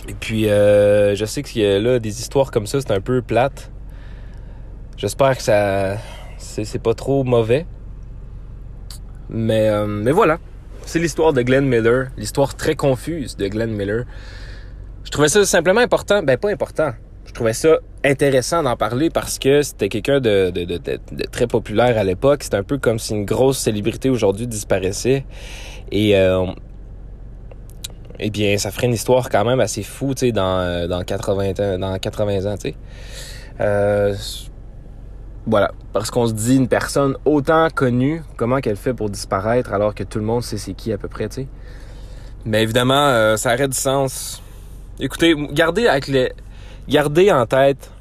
Et 0.07 0.13
puis, 0.13 0.49
euh, 0.49 1.15
je 1.15 1.25
sais 1.25 1.41
que 1.41 1.79
là 1.79 1.99
des 1.99 2.19
histoires 2.19 2.51
comme 2.51 2.67
ça, 2.67 2.79
c'est 2.81 2.91
un 2.91 3.01
peu 3.01 3.21
plate. 3.21 3.71
J'espère 4.97 5.35
que 5.35 5.43
ça, 5.43 5.97
c'est 6.37 6.81
pas 6.81 6.93
trop 6.93 7.23
mauvais. 7.23 7.65
Mais, 9.29 9.69
euh, 9.69 9.87
mais 9.87 10.11
voilà, 10.11 10.37
c'est 10.85 10.99
l'histoire 10.99 11.33
de 11.33 11.41
Glenn 11.41 11.65
Miller, 11.65 12.07
l'histoire 12.17 12.55
très 12.55 12.75
confuse 12.75 13.35
de 13.35 13.47
Glenn 13.47 13.71
Miller. 13.71 14.05
Je 15.03 15.09
trouvais 15.09 15.29
ça 15.29 15.43
simplement 15.45 15.81
important, 15.81 16.21
ben 16.23 16.37
pas 16.37 16.51
important. 16.51 16.93
Je 17.25 17.33
trouvais 17.33 17.53
ça 17.53 17.79
intéressant 18.03 18.63
d'en 18.63 18.77
parler 18.77 19.09
parce 19.09 19.39
que 19.39 19.61
c'était 19.63 19.89
quelqu'un 19.89 20.19
de, 20.19 20.51
de, 20.51 20.63
de, 20.63 20.77
de, 20.77 21.23
très 21.31 21.47
populaire 21.47 21.97
à 21.97 22.03
l'époque. 22.03 22.43
C'est 22.43 22.53
un 22.53 22.63
peu 22.63 22.77
comme 22.77 22.99
si 22.99 23.13
une 23.13 23.25
grosse 23.25 23.57
célébrité 23.57 24.09
aujourd'hui 24.09 24.47
disparaissait. 24.47 25.25
Et 25.91 26.15
euh, 26.15 26.45
eh 28.19 28.29
bien, 28.29 28.57
ça 28.57 28.71
ferait 28.71 28.87
une 28.87 28.93
histoire 28.93 29.29
quand 29.29 29.45
même 29.45 29.59
assez 29.59 29.83
fou, 29.83 30.13
tu 30.13 30.27
sais, 30.27 30.31
dans, 30.31 30.59
euh, 30.59 30.87
dans 30.87 31.03
80 31.03 31.77
dans 31.77 31.97
80 31.97 32.51
ans, 32.51 32.55
tu 32.55 32.69
sais. 32.69 32.75
Euh, 33.61 34.15
voilà. 35.45 35.71
Parce 35.93 36.11
qu'on 36.11 36.27
se 36.27 36.33
dit 36.33 36.55
une 36.55 36.67
personne 36.67 37.17
autant 37.25 37.67
connue, 37.69 38.23
comment 38.37 38.59
qu'elle 38.59 38.77
fait 38.77 38.93
pour 38.93 39.09
disparaître 39.09 39.73
alors 39.73 39.93
que 39.93 40.03
tout 40.03 40.19
le 40.19 40.25
monde 40.25 40.43
sait 40.43 40.57
c'est 40.57 40.73
qui 40.73 40.91
à 40.91 40.97
peu 40.97 41.07
près. 41.07 41.29
Mais 42.45 42.63
évidemment, 42.63 43.07
euh, 43.07 43.37
ça 43.37 43.53
aurait 43.53 43.67
du 43.67 43.77
sens. 43.77 44.41
Écoutez, 44.99 45.35
gardez 45.51 45.87
avec. 45.87 46.09
Gardez 46.87 47.31
en 47.31 47.45
tête 47.45 47.91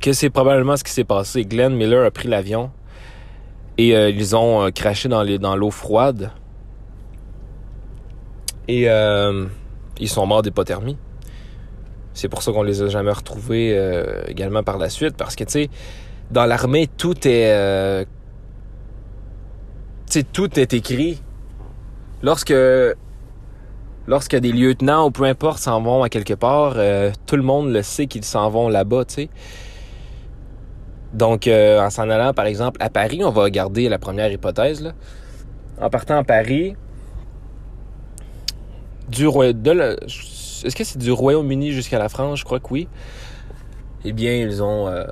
que 0.00 0.12
c'est 0.12 0.30
probablement 0.30 0.76
ce 0.76 0.84
qui 0.84 0.90
s'est 0.90 1.04
passé. 1.04 1.44
Glenn 1.44 1.74
Miller 1.74 2.04
a 2.04 2.10
pris 2.10 2.28
l'avion 2.28 2.70
et 3.78 3.90
ils 3.90 4.34
ont 4.34 4.70
craché 4.72 5.08
dans 5.08 5.56
l'eau 5.56 5.70
froide. 5.70 6.32
Et 8.68 8.88
ils 9.98 10.08
sont 10.08 10.26
morts 10.26 10.42
d'hypothermie. 10.42 10.96
C'est 12.14 12.28
pour 12.28 12.42
ça 12.42 12.50
qu'on 12.52 12.62
les 12.62 12.82
a 12.82 12.88
jamais 12.88 13.12
retrouvés 13.12 13.78
également 14.26 14.62
par 14.62 14.78
la 14.78 14.88
suite. 14.88 15.16
Parce 15.16 15.36
que, 15.36 15.44
tu 15.44 15.52
sais, 15.52 15.70
dans 16.30 16.44
l'armée, 16.44 16.88
tout 16.88 17.26
est... 17.26 17.52
Euh, 17.52 18.04
tu 20.06 20.20
sais, 20.20 20.22
tout 20.24 20.58
est 20.58 20.74
écrit. 20.74 21.22
Lorsque... 22.22 22.54
Lorsque 24.08 24.36
des 24.36 24.52
lieutenants 24.52 25.06
ou 25.06 25.10
peu 25.10 25.24
importe 25.24 25.58
s'en 25.58 25.82
vont 25.82 26.04
à 26.04 26.08
quelque 26.08 26.34
part, 26.34 26.74
euh, 26.76 27.10
tout 27.26 27.34
le 27.34 27.42
monde 27.42 27.72
le 27.72 27.82
sait 27.82 28.06
qu'ils 28.06 28.24
s'en 28.24 28.48
vont 28.50 28.68
là-bas, 28.68 29.04
tu 29.04 29.14
sais. 29.14 29.28
Donc, 31.12 31.48
euh, 31.48 31.80
en 31.80 31.90
s'en 31.90 32.08
allant, 32.08 32.32
par 32.32 32.46
exemple, 32.46 32.80
à 32.80 32.88
Paris, 32.88 33.22
on 33.24 33.30
va 33.30 33.42
regarder 33.42 33.88
la 33.88 33.98
première 33.98 34.30
hypothèse. 34.30 34.80
Là. 34.80 34.92
En 35.80 35.90
partant 35.90 36.18
à 36.18 36.24
Paris, 36.24 36.76
du 39.08 39.24
de 39.24 39.96
est-ce 40.64 40.74
que 40.74 40.84
c'est 40.84 40.98
du 40.98 41.12
Royaume-Uni 41.12 41.72
jusqu'à 41.72 41.98
la 41.98 42.08
France? 42.08 42.38
Je 42.38 42.44
crois 42.44 42.60
que 42.60 42.68
oui 42.70 42.88
eh 44.08 44.12
bien, 44.12 44.36
ils 44.36 44.62
ont, 44.62 44.86
euh, 44.86 45.04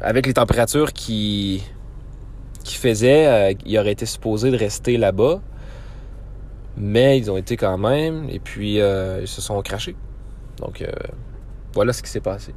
avec 0.00 0.26
les 0.26 0.34
températures 0.34 0.92
qui, 0.92 1.62
qui 2.64 2.74
faisaient, 2.74 3.26
euh, 3.26 3.54
ils 3.64 3.78
auraient 3.78 3.92
été 3.92 4.06
supposés 4.06 4.50
de 4.50 4.56
rester 4.56 4.96
là-bas, 4.96 5.40
mais 6.76 7.16
ils 7.16 7.30
ont 7.30 7.36
été 7.36 7.56
quand 7.56 7.78
même, 7.78 8.28
et 8.28 8.40
puis 8.40 8.80
euh, 8.80 9.20
ils 9.20 9.28
se 9.28 9.40
sont 9.40 9.62
crachés. 9.62 9.94
Donc, 10.58 10.84
voilà 11.72 11.92
ce 11.92 12.02
qui 12.02 12.10
s'est 12.10 12.20
passé. 12.20 12.54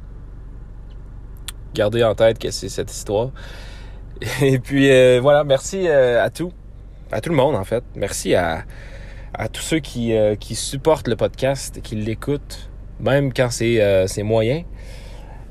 Gardez 1.74 2.02
en 2.02 2.16
tête 2.16 2.40
que 2.40 2.50
c'est 2.50 2.68
cette 2.68 2.90
histoire. 2.90 3.30
Et 4.42 4.58
puis, 4.58 4.88
voilà, 5.20 5.44
merci 5.44 5.88
à 5.88 6.30
tout, 6.30 6.52
à 7.12 7.20
tout 7.20 7.30
le 7.30 7.36
monde, 7.36 7.54
en 7.54 7.64
fait. 7.64 7.84
Merci 7.94 8.34
à, 8.34 8.64
à 9.38 9.48
tous 9.48 9.62
ceux 9.62 9.78
qui, 9.78 10.12
qui 10.40 10.54
supportent 10.54 11.08
le 11.08 11.16
podcast, 11.16 11.80
qui 11.82 11.96
l'écoutent, 11.96 12.68
même 13.00 13.32
quand 13.32 13.50
c'est 13.50 14.22
moyen. 14.22 14.64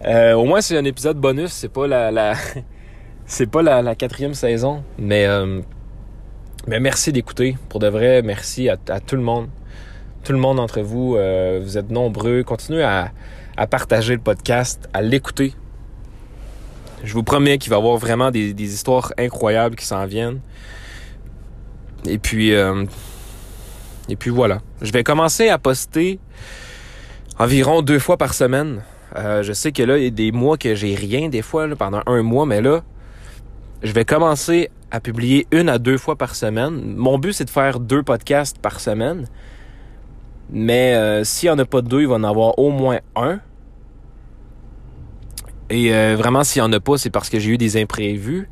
Euh, 0.06 0.34
au 0.34 0.46
moins, 0.46 0.62
c'est 0.62 0.78
un 0.78 0.86
épisode 0.86 1.18
bonus. 1.18 1.52
C'est 1.52 1.70
pas 1.72 1.88
la, 1.88 2.12
la 2.12 2.34
c'est 3.26 3.48
pas 3.48 3.62
la, 3.62 3.96
quatrième 3.96 4.34
saison. 4.34 4.84
Mais, 4.98 5.26
euh, 5.26 5.62
mais 6.68 6.80
merci 6.80 7.12
d'écouter. 7.12 7.58
Pour 7.70 7.80
de 7.80 7.88
vrai, 7.88 8.22
merci 8.22 8.70
à, 8.70 8.78
tout 8.78 9.16
le 9.16 9.22
monde. 9.22 9.48
Tout 10.24 10.34
le 10.34 10.40
monde 10.40 10.58
d'entre 10.58 10.82
vous. 10.82 11.16
Euh, 11.16 11.60
vous 11.62 11.78
êtes 11.78 11.90
nombreux. 11.90 12.44
Continuez 12.44 12.84
à, 12.84 13.12
à 13.56 13.68
partager 13.68 14.14
le 14.14 14.22
podcast, 14.22 14.88
à 14.94 15.02
l'écouter. 15.02 15.54
Je 17.04 17.14
vous 17.14 17.24
promets 17.24 17.58
qu'il 17.58 17.70
va 17.70 17.76
y 17.76 17.80
avoir 17.80 17.98
vraiment 17.98 18.32
des, 18.32 18.54
des 18.54 18.74
histoires 18.74 19.14
incroyables 19.18 19.76
qui 19.76 19.86
s'en 19.86 20.06
viennent. 20.06 20.40
Et 22.06 22.18
puis, 22.18 22.54
et 24.10 24.16
puis 24.16 24.30
voilà. 24.30 24.62
Je 24.82 24.92
vais 24.92 25.04
commencer 25.04 25.50
à 25.50 25.58
poster 25.58 26.20
environ 27.40 27.82
deux 27.82 28.00
fois 28.00 28.18
par 28.18 28.34
semaine. 28.34 28.82
Euh, 29.16 29.44
je 29.44 29.54
sais 29.54 29.72
que 29.72 29.84
là, 29.84 29.98
il 29.98 30.04
y 30.04 30.08
a 30.08 30.12
des 30.12 30.32
mois 30.32 30.58
que 30.58 30.76
j'ai 30.76 30.96
rien 30.96 31.30
des 31.30 31.42
fois, 31.42 31.68
pendant 31.76 32.02
un 32.06 32.22
mois, 32.22 32.46
mais 32.46 32.62
là, 32.62 32.84
je 33.84 33.92
vais 33.92 34.06
commencer 34.06 34.70
à 34.92 35.00
publier 35.00 35.48
une 35.52 35.70
à 35.70 35.78
deux 35.78 35.98
fois 35.98 36.16
par 36.16 36.36
semaine. 36.36 36.96
Mon 36.96 37.18
but, 37.18 37.34
c'est 37.34 37.46
de 37.46 37.50
faire 37.50 37.80
deux 37.80 38.04
podcasts 38.04 38.58
par 38.60 38.80
semaine. 38.80 39.28
Mais 40.50 40.96
euh, 40.96 41.24
s'il 41.24 41.50
n'y 41.50 41.56
en 41.56 41.60
a 41.60 41.66
pas 41.66 41.82
deux, 41.82 42.02
il 42.02 42.08
va 42.08 42.16
en 42.16 42.24
avoir 42.24 42.58
au 42.58 42.72
moins 42.72 43.00
un. 43.16 43.40
Et 45.70 45.94
euh, 45.94 46.16
vraiment, 46.18 46.46
s'il 46.46 46.62
n'y 46.62 46.68
en 46.68 46.74
a 46.74 46.80
pas, 46.80 46.98
c'est 46.98 47.10
parce 47.10 47.30
que 47.30 47.40
j'ai 47.40 47.52
eu 47.52 47.58
des 47.58 47.82
imprévus. 47.82 48.50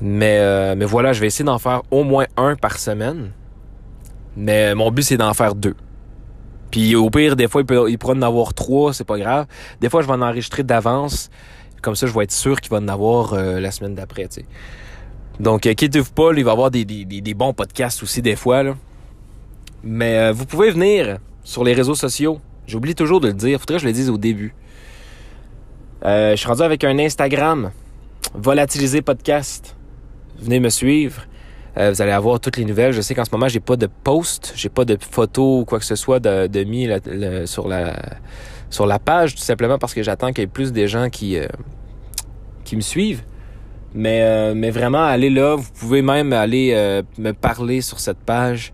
Mais, 0.00 0.74
mais 0.74 0.86
voilà, 0.86 1.12
je 1.12 1.20
vais 1.20 1.28
essayer 1.28 1.44
d'en 1.44 1.58
faire 1.58 1.82
au 1.90 2.02
moins 2.02 2.26
un 2.36 2.56
par 2.56 2.78
semaine. 2.78 3.30
Mais 4.36 4.74
mon 4.74 4.90
but, 4.90 5.02
c'est 5.02 5.16
d'en 5.16 5.34
faire 5.34 5.54
deux. 5.54 5.74
Puis 6.70 6.96
au 6.96 7.08
pire, 7.10 7.36
des 7.36 7.48
fois, 7.48 7.62
il, 7.88 7.98
pourra 7.98 8.14
en 8.14 8.22
avoir 8.22 8.52
trois, 8.52 8.92
c'est 8.92 9.04
pas 9.04 9.18
grave. 9.18 9.46
Des 9.80 9.88
fois, 9.88 10.02
je 10.02 10.06
vais 10.06 10.12
en 10.12 10.22
enregistrer 10.22 10.62
d'avance. 10.62 11.30
Comme 11.82 11.94
ça, 11.94 12.06
je 12.06 12.12
vais 12.12 12.24
être 12.24 12.32
sûr 12.32 12.60
qu'il 12.60 12.70
va 12.70 12.78
en 12.78 12.88
avoir 12.88 13.34
euh, 13.34 13.60
la 13.60 13.70
semaine 13.70 13.94
d'après, 13.94 14.26
tu 14.28 14.40
sais. 14.40 14.46
Donc, 15.40 15.66
euh, 15.66 15.74
quittez-vous 15.74 16.12
pas, 16.12 16.30
il 16.36 16.44
va 16.44 16.50
y 16.50 16.52
avoir 16.52 16.70
des, 16.70 17.34
bons 17.34 17.52
podcasts 17.52 18.02
aussi 18.02 18.22
des 18.22 18.36
fois. 18.36 18.62
Là. 18.62 18.74
Mais 19.82 20.18
euh, 20.18 20.32
vous 20.32 20.46
pouvez 20.46 20.70
venir 20.70 21.18
sur 21.42 21.64
les 21.64 21.74
réseaux 21.74 21.94
sociaux. 21.94 22.40
J'oublie 22.66 22.94
toujours 22.94 23.20
de 23.20 23.28
le 23.28 23.34
dire. 23.34 23.58
Faudrait 23.60 23.76
que 23.76 23.82
je 23.82 23.86
le 23.86 23.92
dise 23.92 24.10
au 24.10 24.16
début. 24.16 24.54
Euh, 26.04 26.32
je 26.32 26.36
suis 26.36 26.48
rendu 26.48 26.62
avec 26.62 26.84
un 26.84 26.98
Instagram. 26.98 27.70
Volatiliser 28.34 29.02
podcast. 29.02 29.76
Venez 30.40 30.60
me 30.60 30.70
suivre. 30.70 31.22
Euh, 31.76 31.90
vous 31.90 32.02
allez 32.02 32.12
avoir 32.12 32.38
toutes 32.38 32.56
les 32.56 32.64
nouvelles. 32.64 32.92
Je 32.92 33.00
sais 33.00 33.14
qu'en 33.14 33.24
ce 33.24 33.30
moment, 33.32 33.48
j'ai 33.48 33.60
pas 33.60 33.76
de 33.76 33.86
post, 33.86 34.52
j'ai 34.54 34.68
pas 34.68 34.84
de 34.84 34.96
photo 34.98 35.60
ou 35.60 35.64
quoi 35.64 35.78
que 35.78 35.84
ce 35.84 35.96
soit 35.96 36.20
de, 36.20 36.46
de 36.46 36.64
mis 36.64 36.88
sur 37.46 37.68
la 37.68 37.94
sur 38.70 38.86
la 38.86 38.98
page, 38.98 39.34
tout 39.34 39.42
simplement 39.42 39.78
parce 39.78 39.94
que 39.94 40.02
j'attends 40.02 40.28
qu'il 40.32 40.40
y 40.40 40.44
ait 40.44 40.48
plus 40.48 40.72
de 40.72 40.86
gens 40.86 41.08
qui 41.10 41.38
euh, 41.38 41.46
qui 42.64 42.76
me 42.76 42.80
suivent. 42.80 43.22
Mais 43.92 44.22
euh, 44.22 44.54
mais 44.54 44.70
vraiment, 44.70 45.04
allez 45.04 45.30
là. 45.30 45.56
Vous 45.56 45.70
pouvez 45.72 46.02
même 46.02 46.32
aller 46.32 47.02
me 47.18 47.32
parler 47.32 47.80
sur 47.80 48.00
cette 48.00 48.18
page 48.18 48.72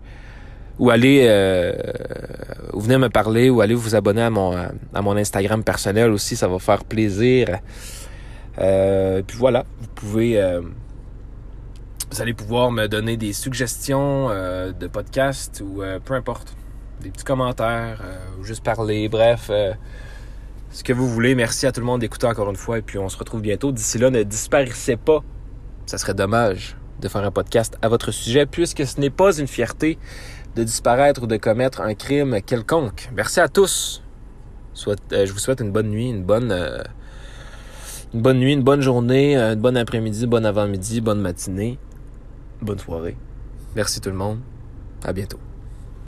ou 0.79 0.89
aller 0.89 1.27
ou 2.73 2.79
venir 2.79 2.99
me 2.99 3.09
parler 3.09 3.49
ou 3.49 3.61
aller 3.61 3.75
vous 3.75 3.95
abonner 3.95 4.21
à 4.21 4.29
mon 4.29 4.55
à 4.55 5.01
mon 5.01 5.17
Instagram 5.17 5.63
personnel 5.63 6.11
aussi. 6.11 6.35
Ça 6.35 6.47
va 6.47 6.59
faire 6.59 6.83
plaisir. 6.83 7.59
puis 8.57 9.37
voilà, 9.37 9.65
vous 9.79 9.87
pouvez 9.93 10.59
vous 12.11 12.21
allez 12.21 12.33
pouvoir 12.33 12.71
me 12.71 12.87
donner 12.87 13.15
des 13.15 13.31
suggestions 13.31 14.27
euh, 14.29 14.73
de 14.73 14.87
podcasts 14.87 15.63
ou 15.65 15.81
euh, 15.81 15.97
peu 16.03 16.13
importe. 16.13 16.55
Des 16.99 17.09
petits 17.09 17.23
commentaires, 17.23 18.01
euh, 18.03 18.39
ou 18.39 18.43
juste 18.43 18.63
parler, 18.63 19.07
bref. 19.07 19.49
ce 20.71 20.83
que 20.83 20.93
vous 20.93 21.07
voulez. 21.07 21.33
Merci 21.35 21.65
à 21.65 21.71
tout 21.71 21.79
le 21.79 21.85
monde 21.85 22.01
d'écouter 22.01 22.27
encore 22.27 22.49
une 22.49 22.57
fois 22.57 22.77
et 22.77 22.81
puis 22.81 22.99
on 22.99 23.07
se 23.07 23.17
retrouve 23.17 23.41
bientôt. 23.41 23.71
D'ici 23.71 23.97
là, 23.97 24.09
ne 24.09 24.23
disparaissez 24.23 24.97
pas. 24.97 25.23
Ça 25.85 25.97
serait 25.97 26.13
dommage 26.13 26.75
de 26.99 27.07
faire 27.07 27.23
un 27.23 27.31
podcast 27.31 27.77
à 27.81 27.87
votre 27.87 28.11
sujet 28.11 28.45
puisque 28.45 28.85
ce 28.85 28.99
n'est 28.99 29.09
pas 29.09 29.39
une 29.39 29.47
fierté 29.47 29.97
de 30.55 30.63
disparaître 30.63 31.23
ou 31.23 31.27
de 31.27 31.37
commettre 31.37 31.79
un 31.79 31.95
crime 31.95 32.41
quelconque. 32.45 33.09
Merci 33.15 33.39
à 33.39 33.47
tous. 33.47 34.03
Je 34.75 35.31
vous 35.31 35.39
souhaite 35.39 35.61
une 35.61 35.71
bonne 35.71 35.89
nuit, 35.89 36.09
une 36.09 36.23
bonne 36.23 36.51
une 38.13 38.21
bonne 38.21 38.37
nuit, 38.37 38.53
une 38.53 38.63
bonne 38.63 38.81
journée, 38.81 39.37
une 39.37 39.61
bonne 39.61 39.77
après-midi, 39.77 40.27
bon 40.27 40.45
avant-midi, 40.45 40.99
bonne 40.99 41.21
matinée 41.21 41.79
bonne 42.61 42.79
soirée. 42.79 43.15
Merci 43.75 44.01
tout 44.01 44.09
le 44.09 44.15
monde. 44.15 44.39
À 45.03 45.13
bientôt. 45.13 45.39